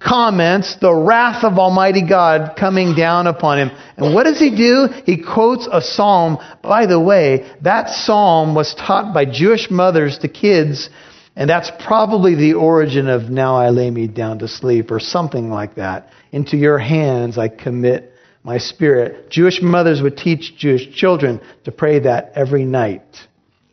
comments 0.00 0.76
the 0.80 0.94
wrath 0.94 1.42
of 1.42 1.58
Almighty 1.58 2.06
God 2.06 2.56
coming 2.56 2.94
down 2.94 3.26
upon 3.26 3.58
him. 3.58 3.70
And 3.96 4.14
what 4.14 4.22
does 4.22 4.38
he 4.38 4.54
do? 4.54 4.88
He 5.04 5.20
quotes 5.22 5.68
a 5.70 5.80
psalm. 5.80 6.38
By 6.62 6.86
the 6.86 7.00
way, 7.00 7.52
that 7.62 7.88
psalm 7.88 8.54
was 8.54 8.72
taught 8.74 9.12
by 9.12 9.24
Jewish 9.24 9.68
mothers 9.68 10.18
to 10.18 10.28
kids, 10.28 10.90
and 11.34 11.48
that's 11.48 11.70
probably 11.86 12.34
the 12.34 12.54
origin 12.54 13.08
of 13.08 13.30
Now 13.30 13.56
I 13.56 13.70
Lay 13.70 13.90
Me 13.90 14.06
Down 14.06 14.40
to 14.40 14.48
Sleep 14.48 14.90
or 14.90 15.00
something 15.00 15.50
like 15.50 15.76
that. 15.76 16.10
Into 16.30 16.56
your 16.56 16.78
hands 16.78 17.38
I 17.38 17.48
commit 17.48 18.12
my 18.42 18.58
spirit. 18.58 19.30
Jewish 19.30 19.60
mothers 19.62 20.02
would 20.02 20.16
teach 20.16 20.56
Jewish 20.56 20.94
children 20.94 21.40
to 21.64 21.72
pray 21.72 22.00
that 22.00 22.32
every 22.34 22.64
night. 22.64 23.04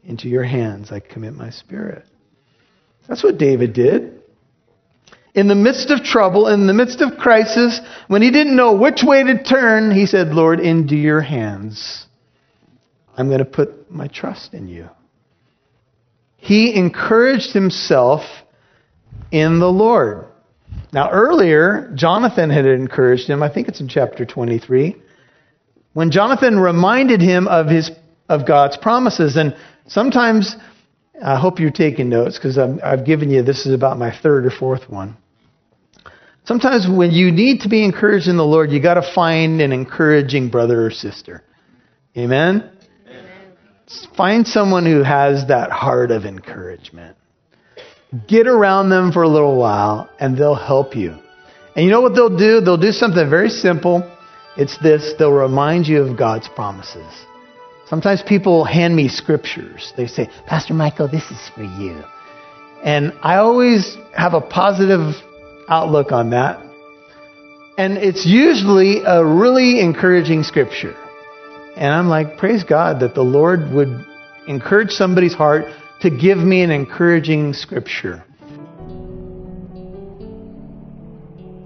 Into 0.03 0.29
your 0.29 0.43
hands 0.43 0.91
I 0.91 0.99
commit 0.99 1.33
my 1.33 1.49
spirit. 1.49 2.05
That's 3.07 3.23
what 3.23 3.37
David 3.37 3.73
did 3.73 4.19
in 5.33 5.47
the 5.47 5.55
midst 5.55 5.91
of 5.91 6.03
trouble, 6.03 6.47
in 6.47 6.67
the 6.67 6.73
midst 6.73 7.01
of 7.01 7.17
crisis, 7.17 7.79
when 8.07 8.21
he 8.21 8.31
didn't 8.31 8.55
know 8.55 8.73
which 8.73 9.03
way 9.03 9.23
to 9.23 9.43
turn, 9.43 9.91
he 9.91 10.05
said, 10.05 10.29
Lord, 10.29 10.59
into 10.59 10.95
your 10.95 11.21
hands. 11.21 12.07
I'm 13.15 13.27
going 13.27 13.39
to 13.39 13.45
put 13.45 13.91
my 13.91 14.07
trust 14.07 14.53
in 14.53 14.67
you. 14.67 14.89
He 16.39 16.73
encouraged 16.75 17.53
himself 17.53 18.21
in 19.31 19.59
the 19.59 19.71
Lord. 19.71 20.25
Now, 20.91 21.11
earlier, 21.11 21.91
Jonathan 21.95 22.49
had 22.49 22.65
encouraged 22.65 23.27
him. 23.27 23.43
I 23.43 23.53
think 23.53 23.67
it's 23.67 23.79
in 23.79 23.87
chapter 23.87 24.25
23. 24.25 24.95
When 25.93 26.11
Jonathan 26.11 26.57
reminded 26.59 27.21
him 27.21 27.47
of, 27.47 27.67
his, 27.67 27.91
of 28.27 28.47
God's 28.47 28.77
promises. 28.77 29.35
And 29.35 29.55
sometimes 29.87 30.55
I 31.23 31.37
hope 31.39 31.59
you're 31.59 31.71
taking 31.71 32.09
notes 32.09 32.37
because 32.37 32.57
I've 32.57 33.05
given 33.05 33.29
you 33.29 33.43
this 33.43 33.65
is 33.65 33.73
about 33.73 33.97
my 33.97 34.17
third 34.17 34.45
or 34.45 34.51
fourth 34.51 34.89
one. 34.89 35.17
Sometimes 36.45 36.87
when 36.89 37.11
you 37.11 37.31
need 37.31 37.61
to 37.61 37.69
be 37.69 37.83
encouraged 37.83 38.27
in 38.27 38.37
the 38.37 38.45
Lord, 38.45 38.71
you 38.71 38.81
got 38.81 38.95
to 38.95 39.13
find 39.13 39.61
an 39.61 39.71
encouraging 39.71 40.49
brother 40.49 40.85
or 40.85 40.89
sister. 40.89 41.43
Amen? 42.17 42.71
Find 44.15 44.47
someone 44.47 44.85
who 44.85 45.01
has 45.01 45.47
that 45.47 45.71
heart 45.71 46.11
of 46.11 46.25
encouragement. 46.25 47.17
Get 48.27 48.47
around 48.47 48.89
them 48.89 49.11
for 49.11 49.23
a 49.23 49.27
little 49.27 49.57
while 49.57 50.09
and 50.19 50.37
they'll 50.37 50.55
help 50.55 50.95
you. 50.95 51.15
And 51.75 51.85
you 51.85 51.91
know 51.91 52.01
what 52.01 52.13
they'll 52.13 52.35
do? 52.35 52.61
They'll 52.61 52.77
do 52.77 52.91
something 52.91 53.29
very 53.29 53.49
simple. 53.49 54.03
It's 54.57 54.77
this 54.79 55.13
they'll 55.17 55.31
remind 55.31 55.87
you 55.87 56.03
of 56.03 56.17
God's 56.17 56.47
promises. 56.49 57.11
Sometimes 57.87 58.21
people 58.21 58.63
hand 58.63 58.95
me 58.95 59.07
scriptures. 59.07 59.93
They 59.97 60.05
say, 60.05 60.29
Pastor 60.45 60.75
Michael, 60.75 61.07
this 61.07 61.23
is 61.31 61.49
for 61.55 61.63
you. 61.63 62.03
And 62.83 63.13
I 63.23 63.37
always 63.37 63.97
have 64.15 64.33
a 64.33 64.41
positive 64.41 65.15
outlook 65.67 66.11
on 66.11 66.29
that. 66.29 66.63
And 67.77 67.97
it's 67.97 68.25
usually 68.25 69.01
a 69.05 69.25
really 69.25 69.79
encouraging 69.81 70.43
scripture. 70.43 70.95
And 71.79 71.93
I'm 71.93 72.09
like, 72.09 72.37
praise 72.37 72.65
God 72.65 72.99
that 72.99 73.15
the 73.15 73.23
Lord 73.23 73.71
would 73.71 74.05
encourage 74.49 74.91
somebody's 74.91 75.33
heart 75.33 75.63
to 76.01 76.09
give 76.09 76.37
me 76.37 76.61
an 76.61 76.71
encouraging 76.71 77.53
scripture. 77.53 78.21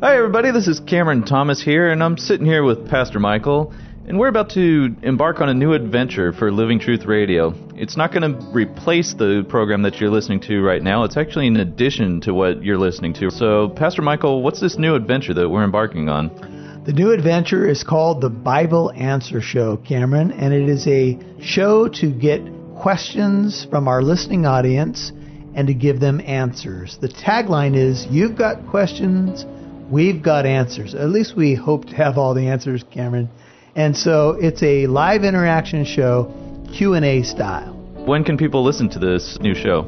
Hi, 0.04 0.16
everybody. 0.16 0.52
This 0.52 0.68
is 0.68 0.80
Cameron 0.82 1.24
Thomas 1.24 1.64
here, 1.64 1.90
and 1.90 2.04
I'm 2.04 2.18
sitting 2.18 2.46
here 2.46 2.64
with 2.64 2.88
Pastor 2.92 3.20
Michael. 3.20 3.74
And 4.08 4.20
we're 4.20 4.28
about 4.28 4.52
to 4.52 4.96
embark 5.02 5.42
on 5.42 5.50
a 5.50 5.54
new 5.56 5.74
adventure 5.74 6.32
for 6.32 6.52
Living 6.52 6.78
Truth 6.80 7.06
Radio. 7.06 7.56
It's 7.76 7.98
not 7.98 8.14
going 8.14 8.34
to 8.34 8.48
replace 8.52 9.16
the 9.16 9.44
program 9.50 9.82
that 9.82 10.00
you're 10.00 10.12
listening 10.12 10.42
to 10.42 10.62
right 10.62 10.84
now. 10.84 11.06
It's 11.06 11.18
actually 11.18 11.48
an 11.48 11.58
addition 11.58 12.22
to 12.22 12.36
what 12.36 12.64
you're 12.64 12.78
listening 12.78 13.16
to. 13.16 13.32
So, 13.32 13.70
Pastor 13.70 14.04
Michael, 14.04 14.44
what's 14.44 14.62
this 14.62 14.78
new 14.78 14.94
adventure 14.94 15.34
that 15.34 15.50
we're 15.50 15.64
embarking 15.64 16.08
on? 16.08 16.63
The 16.86 16.92
new 16.92 17.12
adventure 17.12 17.66
is 17.66 17.82
called 17.82 18.20
the 18.20 18.30
Bible 18.30 18.92
Answer 18.92 19.40
Show, 19.40 19.78
Cameron, 19.78 20.34
and 20.34 20.54
it 20.54 20.68
is 20.68 20.86
a 20.86 21.18
show 21.42 21.88
to 21.88 22.12
get 22.12 22.42
questions 22.76 23.66
from 23.70 23.88
our 23.88 24.02
listening 24.02 24.46
audience 24.46 25.14
and 25.56 25.66
to 25.68 25.74
give 25.74 26.02
them 26.02 26.20
answers. 26.20 26.98
The 27.00 27.08
tagline 27.08 27.78
is 27.78 28.06
You've 28.08 28.38
got 28.38 28.68
questions, 28.68 29.46
we've 29.90 30.22
got 30.22 30.46
answers. 30.46 30.94
At 30.94 31.08
least 31.08 31.38
we 31.38 31.56
hope 31.56 31.86
to 31.86 31.96
have 31.96 32.18
all 32.18 32.34
the 32.34 32.50
answers, 32.50 32.84
Cameron. 32.92 33.30
And 33.78 33.96
so 33.96 34.32
it's 34.32 34.62
a 34.62 34.86
live 34.88 35.24
interaction 35.24 35.86
show, 35.86 36.34
Q&A 36.74 37.24
style. 37.24 37.76
When 38.06 38.26
can 38.26 38.36
people 38.38 38.62
listen 38.62 38.90
to 38.90 39.00
this 39.00 39.38
new 39.40 39.56
show? 39.56 39.84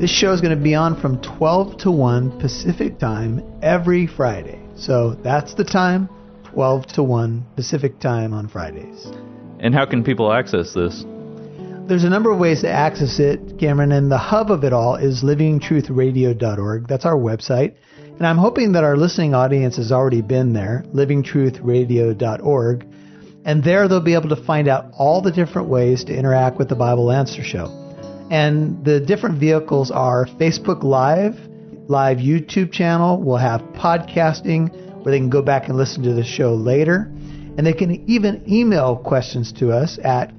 This 0.00 0.10
show 0.10 0.32
is 0.32 0.40
going 0.40 0.58
to 0.58 0.60
be 0.60 0.74
on 0.74 1.00
from 1.00 1.22
12 1.22 1.78
to 1.82 1.92
1 1.92 2.40
Pacific 2.40 2.98
time 2.98 3.40
every 3.62 4.08
Friday. 4.08 4.58
So 4.74 5.14
that's 5.14 5.54
the 5.54 5.62
time, 5.62 6.08
12 6.54 6.86
to 6.86 7.02
1 7.02 7.44
Pacific 7.56 7.98
time 7.98 8.32
on 8.32 8.46
Fridays. 8.48 9.06
And 9.58 9.74
how 9.74 9.84
can 9.84 10.04
people 10.04 10.32
access 10.32 10.72
this? 10.72 11.04
There's 11.88 12.04
a 12.04 12.08
number 12.08 12.30
of 12.30 12.38
ways 12.38 12.60
to 12.60 12.70
access 12.70 13.18
it, 13.18 13.58
Cameron, 13.58 13.90
and 13.90 14.10
the 14.10 14.18
hub 14.18 14.52
of 14.52 14.62
it 14.62 14.72
all 14.72 14.94
is 14.94 15.24
livingtruthradio.org. 15.24 16.86
That's 16.86 17.04
our 17.04 17.16
website. 17.16 17.74
And 17.98 18.24
I'm 18.24 18.38
hoping 18.38 18.70
that 18.72 18.84
our 18.84 18.96
listening 18.96 19.34
audience 19.34 19.76
has 19.78 19.90
already 19.90 20.22
been 20.22 20.52
there, 20.52 20.84
livingtruthradio.org. 20.94 22.86
And 23.44 23.64
there 23.64 23.88
they'll 23.88 24.00
be 24.00 24.14
able 24.14 24.28
to 24.28 24.44
find 24.44 24.68
out 24.68 24.92
all 24.96 25.20
the 25.20 25.32
different 25.32 25.68
ways 25.68 26.04
to 26.04 26.16
interact 26.16 26.56
with 26.56 26.68
the 26.68 26.76
Bible 26.76 27.10
Answer 27.10 27.42
Show. 27.42 27.66
And 28.30 28.84
the 28.84 29.00
different 29.00 29.40
vehicles 29.40 29.90
are 29.90 30.26
Facebook 30.40 30.84
Live, 30.84 31.34
live 31.88 32.18
YouTube 32.18 32.70
channel. 32.72 33.20
We'll 33.20 33.38
have 33.38 33.60
podcasting 33.74 34.83
where 35.04 35.12
they 35.12 35.18
can 35.18 35.28
go 35.28 35.42
back 35.42 35.68
and 35.68 35.76
listen 35.76 36.02
to 36.02 36.14
the 36.14 36.24
show 36.24 36.54
later. 36.54 37.12
And 37.56 37.64
they 37.66 37.74
can 37.74 38.10
even 38.10 38.42
email 38.50 38.96
questions 38.96 39.52
to 39.54 39.70
us 39.70 39.98
at 40.02 40.32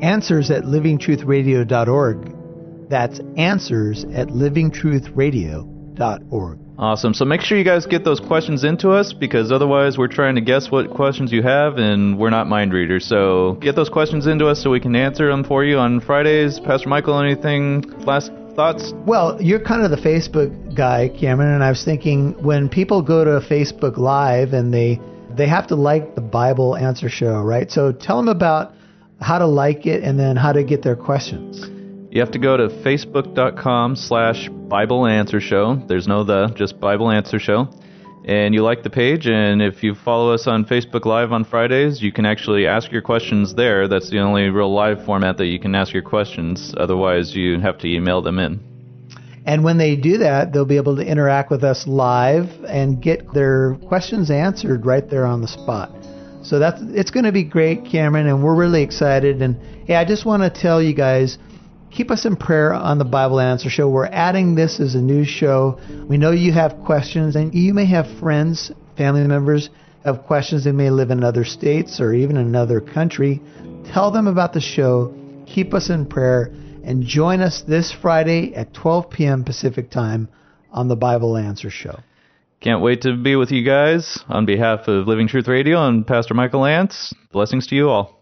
answers 0.00 0.50
at 0.50 0.62
livingtruthradio.org. 0.62 2.88
That's 2.88 3.20
answers 3.36 4.04
at 4.04 4.28
livingtruthradio.org. 4.28 6.58
Awesome. 6.78 7.12
So 7.14 7.24
make 7.24 7.40
sure 7.42 7.58
you 7.58 7.64
guys 7.64 7.86
get 7.86 8.04
those 8.04 8.20
questions 8.20 8.64
into 8.64 8.90
us 8.90 9.12
because 9.12 9.52
otherwise 9.52 9.98
we're 9.98 10.08
trying 10.08 10.34
to 10.36 10.40
guess 10.40 10.70
what 10.70 10.90
questions 10.90 11.32
you 11.32 11.42
have 11.42 11.76
and 11.76 12.18
we're 12.18 12.30
not 12.30 12.48
mind 12.48 12.72
readers. 12.72 13.04
So 13.04 13.58
get 13.60 13.76
those 13.76 13.88
questions 13.88 14.26
into 14.26 14.48
us 14.48 14.62
so 14.62 14.70
we 14.70 14.80
can 14.80 14.96
answer 14.96 15.28
them 15.28 15.44
for 15.44 15.64
you 15.64 15.78
on 15.78 16.00
Fridays. 16.00 16.58
Pastor 16.60 16.88
Michael, 16.88 17.20
anything 17.20 17.82
last 18.04 18.32
thoughts? 18.54 18.92
Well, 19.06 19.40
you're 19.40 19.60
kind 19.60 19.82
of 19.82 19.90
the 19.90 19.96
Facebook 19.96 20.76
guy, 20.76 21.08
Cameron, 21.08 21.54
and 21.54 21.64
I 21.64 21.70
was 21.70 21.84
thinking 21.84 22.42
when 22.42 22.68
people 22.68 23.02
go 23.02 23.24
to 23.24 23.46
Facebook 23.46 23.96
Live 23.96 24.52
and 24.52 24.72
they 24.72 25.00
they 25.36 25.48
have 25.48 25.66
to 25.68 25.76
like 25.76 26.14
the 26.14 26.20
Bible 26.20 26.76
Answer 26.76 27.08
Show, 27.08 27.40
right? 27.40 27.70
So 27.70 27.92
tell 27.92 28.16
them 28.18 28.28
about 28.28 28.74
how 29.20 29.38
to 29.38 29.46
like 29.46 29.86
it 29.86 30.02
and 30.02 30.18
then 30.18 30.36
how 30.36 30.52
to 30.52 30.62
get 30.62 30.82
their 30.82 30.96
questions. 30.96 31.64
You 32.10 32.20
have 32.20 32.32
to 32.32 32.38
go 32.38 32.56
to 32.58 32.68
facebook.com 32.68 33.96
slash 33.96 34.48
Bible 34.50 35.06
Answer 35.06 35.40
Show. 35.40 35.82
There's 35.88 36.06
no 36.06 36.24
the, 36.24 36.48
just 36.48 36.78
Bible 36.78 37.10
Answer 37.10 37.38
Show. 37.38 37.68
And 38.24 38.54
you 38.54 38.62
like 38.62 38.84
the 38.84 38.90
page, 38.90 39.26
and 39.26 39.60
if 39.60 39.82
you 39.82 39.96
follow 39.96 40.32
us 40.32 40.46
on 40.46 40.64
Facebook 40.64 41.04
Live 41.04 41.32
on 41.32 41.44
Fridays, 41.44 42.00
you 42.00 42.12
can 42.12 42.24
actually 42.24 42.68
ask 42.68 42.92
your 42.92 43.02
questions 43.02 43.54
there. 43.54 43.88
That's 43.88 44.10
the 44.10 44.20
only 44.20 44.44
real 44.48 44.72
live 44.72 45.04
format 45.04 45.38
that 45.38 45.46
you 45.46 45.58
can 45.58 45.74
ask 45.74 45.92
your 45.92 46.04
questions. 46.04 46.72
Otherwise, 46.76 47.34
you 47.34 47.58
have 47.58 47.78
to 47.78 47.88
email 47.88 48.22
them 48.22 48.38
in. 48.38 48.60
And 49.44 49.64
when 49.64 49.76
they 49.76 49.96
do 49.96 50.18
that, 50.18 50.52
they'll 50.52 50.64
be 50.64 50.76
able 50.76 50.94
to 50.96 51.02
interact 51.02 51.50
with 51.50 51.64
us 51.64 51.88
live 51.88 52.46
and 52.68 53.02
get 53.02 53.32
their 53.34 53.74
questions 53.88 54.30
answered 54.30 54.86
right 54.86 55.08
there 55.10 55.26
on 55.26 55.40
the 55.40 55.48
spot. 55.48 55.90
So 56.44 56.60
that's 56.60 56.80
it's 56.82 57.10
going 57.10 57.24
to 57.24 57.32
be 57.32 57.42
great, 57.42 57.84
Cameron, 57.84 58.28
and 58.28 58.42
we're 58.44 58.54
really 58.54 58.82
excited. 58.82 59.42
And 59.42 59.56
hey, 59.86 59.96
I 59.96 60.04
just 60.04 60.24
want 60.24 60.42
to 60.42 60.50
tell 60.50 60.80
you 60.80 60.94
guys 60.94 61.38
keep 61.92 62.10
us 62.10 62.24
in 62.24 62.36
prayer 62.36 62.72
on 62.72 62.98
the 62.98 63.04
Bible 63.04 63.38
Answer 63.38 63.68
Show. 63.68 63.88
We're 63.88 64.06
adding 64.06 64.54
this 64.54 64.80
as 64.80 64.94
a 64.94 65.00
new 65.00 65.24
show. 65.24 65.78
We 66.08 66.16
know 66.16 66.30
you 66.30 66.52
have 66.52 66.82
questions, 66.84 67.36
and 67.36 67.54
you 67.54 67.74
may 67.74 67.86
have 67.86 68.06
friends, 68.18 68.72
family 68.96 69.26
members 69.26 69.70
have 70.04 70.22
questions. 70.24 70.64
They 70.64 70.72
may 70.72 70.90
live 70.90 71.10
in 71.10 71.22
other 71.22 71.44
states 71.44 72.00
or 72.00 72.12
even 72.14 72.36
another 72.36 72.80
country. 72.80 73.40
Tell 73.92 74.10
them 74.10 74.26
about 74.26 74.52
the 74.52 74.60
show. 74.60 75.14
Keep 75.46 75.74
us 75.74 75.90
in 75.90 76.06
prayer, 76.06 76.50
and 76.84 77.04
join 77.04 77.40
us 77.40 77.62
this 77.68 77.92
Friday 77.92 78.54
at 78.54 78.72
12 78.74 79.10
p.m. 79.10 79.44
Pacific 79.44 79.90
Time 79.90 80.28
on 80.72 80.88
the 80.88 80.96
Bible 80.96 81.36
Answer 81.36 81.70
Show. 81.70 82.00
Can't 82.60 82.80
wait 82.80 83.02
to 83.02 83.16
be 83.16 83.36
with 83.36 83.50
you 83.50 83.64
guys. 83.64 84.20
On 84.28 84.46
behalf 84.46 84.86
of 84.86 85.08
Living 85.08 85.28
Truth 85.28 85.48
Radio 85.48 85.86
and 85.86 86.06
Pastor 86.06 86.32
Michael 86.32 86.60
Lance, 86.60 87.12
blessings 87.32 87.66
to 87.66 87.74
you 87.74 87.90
all. 87.90 88.21